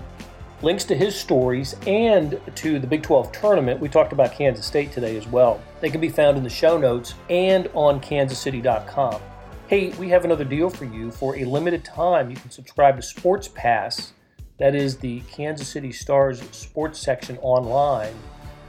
Links 0.61 0.85
to 0.85 0.95
his 0.95 1.15
stories 1.15 1.75
and 1.85 2.39
to 2.55 2.79
the 2.79 2.87
Big 2.87 3.03
12 3.03 3.31
tournament. 3.33 3.79
We 3.79 3.89
talked 3.89 4.13
about 4.13 4.31
Kansas 4.31 4.65
State 4.65 4.91
today 4.93 5.17
as 5.17 5.27
well. 5.27 5.61
They 5.81 5.89
can 5.89 5.99
be 5.99 6.07
found 6.09 6.37
in 6.37 6.43
the 6.43 6.49
show 6.49 6.77
notes 6.77 7.13
and 7.29 7.69
on 7.73 7.99
kansascity.com. 7.99 9.21
Hey, 9.67 9.89
we 9.99 10.07
have 10.09 10.23
another 10.23 10.45
deal 10.45 10.69
for 10.69 10.85
you. 10.85 11.11
For 11.11 11.35
a 11.35 11.43
limited 11.43 11.83
time, 11.83 12.29
you 12.29 12.37
can 12.37 12.51
subscribe 12.51 12.95
to 12.95 13.01
Sports 13.01 13.49
Pass, 13.49 14.13
that 14.57 14.75
is 14.75 14.97
the 14.97 15.19
Kansas 15.29 15.67
City 15.67 15.91
Stars 15.91 16.41
sports 16.51 16.99
section 16.99 17.37
online, 17.39 18.13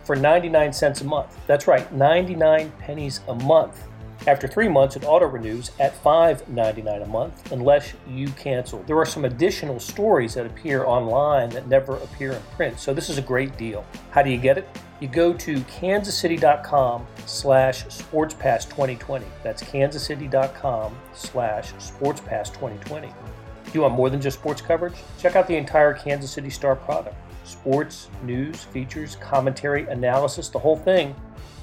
for 0.03 0.17
99 0.17 0.73
cents 0.73 1.03
a 1.03 1.05
month. 1.05 1.39
That's 1.47 1.69
right, 1.69 1.91
99 1.93 2.73
pennies 2.79 3.21
a 3.29 3.35
month. 3.35 3.85
After 4.27 4.49
three 4.49 4.67
months, 4.67 4.97
it 4.97 5.05
auto 5.05 5.27
renews 5.27 5.71
at 5.79 6.03
$5.99 6.03 7.03
a 7.03 7.07
month 7.07 7.53
unless 7.53 7.93
you 8.09 8.27
cancel. 8.31 8.83
There 8.83 8.99
are 8.99 9.07
some 9.07 9.25
additional 9.25 9.79
stories 9.79 10.35
that 10.35 10.47
appear 10.47 10.85
online 10.85 11.51
that 11.51 11.69
never 11.69 11.97
appear 11.99 12.33
in 12.33 12.43
print, 12.57 12.81
so 12.81 12.93
this 12.93 13.09
is 13.09 13.19
a 13.19 13.23
great 13.23 13.57
deal. 13.57 13.85
How 14.11 14.23
do 14.23 14.31
you 14.31 14.37
get 14.37 14.59
it? 14.59 14.69
You 14.99 15.07
go 15.07 15.33
to 15.33 15.61
kansascity.com 15.61 17.07
slash 17.27 17.85
sportspass2020. 17.85 19.23
That's 19.45 19.63
kansascity.com 19.63 20.97
slash 21.13 21.73
sportspass2020. 21.75 23.03
Do 23.03 23.73
you 23.75 23.83
want 23.83 23.95
more 23.95 24.11
than 24.11 24.21
just 24.21 24.41
sports 24.41 24.61
coverage? 24.61 24.95
Check 25.21 25.37
out 25.37 25.47
the 25.47 25.57
entire 25.57 25.93
Kansas 25.93 26.33
City 26.33 26.51
Star 26.51 26.75
product. 26.75 27.15
Sports, 27.45 28.09
news, 28.25 28.65
features, 28.65 29.15
commentary, 29.17 29.87
analysis, 29.87 30.49
the 30.49 30.59
whole 30.59 30.77
thing 30.77 31.15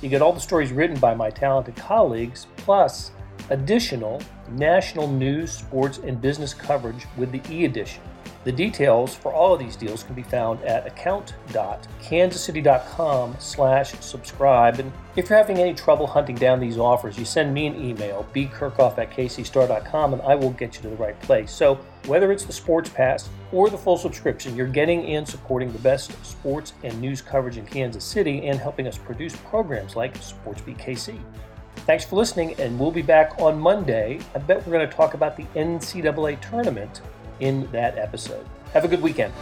you 0.04 0.10
get 0.10 0.22
all 0.22 0.34
the 0.34 0.40
stories 0.40 0.72
written 0.72 1.00
by 1.00 1.16
my 1.16 1.30
talented 1.30 1.76
colleagues, 1.78 2.48
plus 2.58 3.12
additional 3.50 4.22
national 4.52 5.08
news, 5.08 5.52
sports, 5.52 6.00
and 6.00 6.22
business 6.22 6.54
coverage 6.54 7.06
with 7.18 7.32
the 7.32 7.42
e 7.50 7.66
edition. 7.66 8.04
The 8.44 8.52
details 8.52 9.16
for 9.16 9.32
all 9.32 9.54
of 9.54 9.60
these 9.60 9.78
deals 9.78 10.04
can 10.04 10.16
be 10.16 10.24
found 10.24 10.62
at 10.64 10.86
account.kansascity.com 10.86 13.36
slash 13.40 13.94
subscribe. 14.02 14.80
And 14.80 14.92
if 15.16 15.30
you're 15.30 15.38
having 15.38 15.60
any 15.60 15.74
trouble 15.74 16.08
hunting 16.08 16.36
down 16.36 16.60
these 16.60 16.78
offers, 16.78 17.18
you 17.18 17.24
send 17.24 17.54
me 17.54 17.68
an 17.68 17.82
email, 17.82 18.28
bkerkhoff 18.36 18.98
at 18.98 19.12
kcstar.com, 19.12 20.14
and 20.14 20.22
I 20.24 20.36
will 20.36 20.50
get 20.50 20.76
you 20.76 20.82
to 20.82 20.90
the 20.90 20.98
right 20.98 21.18
place. 21.22 21.52
So 21.52 21.80
whether 22.06 22.34
it's 22.34 22.44
the 22.44 22.52
Sports 22.52 22.90
Pass 22.90 23.30
or 23.54 23.70
the 23.70 23.78
full 23.78 23.96
subscription, 23.98 24.58
you're 24.58 24.68
getting 24.68 25.06
and 25.06 25.26
supporting 25.26 25.72
the 25.72 25.80
best 25.80 26.12
sports 26.26 26.74
and 26.84 27.00
news 27.00 27.22
coverage 27.22 27.56
in 27.58 27.66
Kansas 27.66 28.04
City 28.04 28.48
and 28.48 28.60
helping 28.60 28.88
us 28.88 28.98
produce 28.98 29.38
programs 29.38 29.96
like 29.96 30.20
SportsBeat 30.20 30.80
KC. 30.80 31.18
Thanks 31.86 32.04
for 32.06 32.18
listening, 32.18 32.54
and 32.60 32.78
we'll 32.80 32.92
be 32.92 33.02
back 33.02 33.40
on 33.40 33.60
Monday. 33.60 34.20
I 34.36 34.40
bet 34.40 34.66
we're 34.66 34.74
going 34.74 34.90
to 34.90 34.96
talk 34.96 35.16
about 35.16 35.36
the 35.38 35.44
NCAA 35.56 36.42
tournament 36.42 37.02
in 37.40 37.70
that 37.72 37.98
episode. 37.98 38.46
Have 38.74 38.86
a 38.86 38.88
good 38.88 39.02
weekend. 39.02 39.34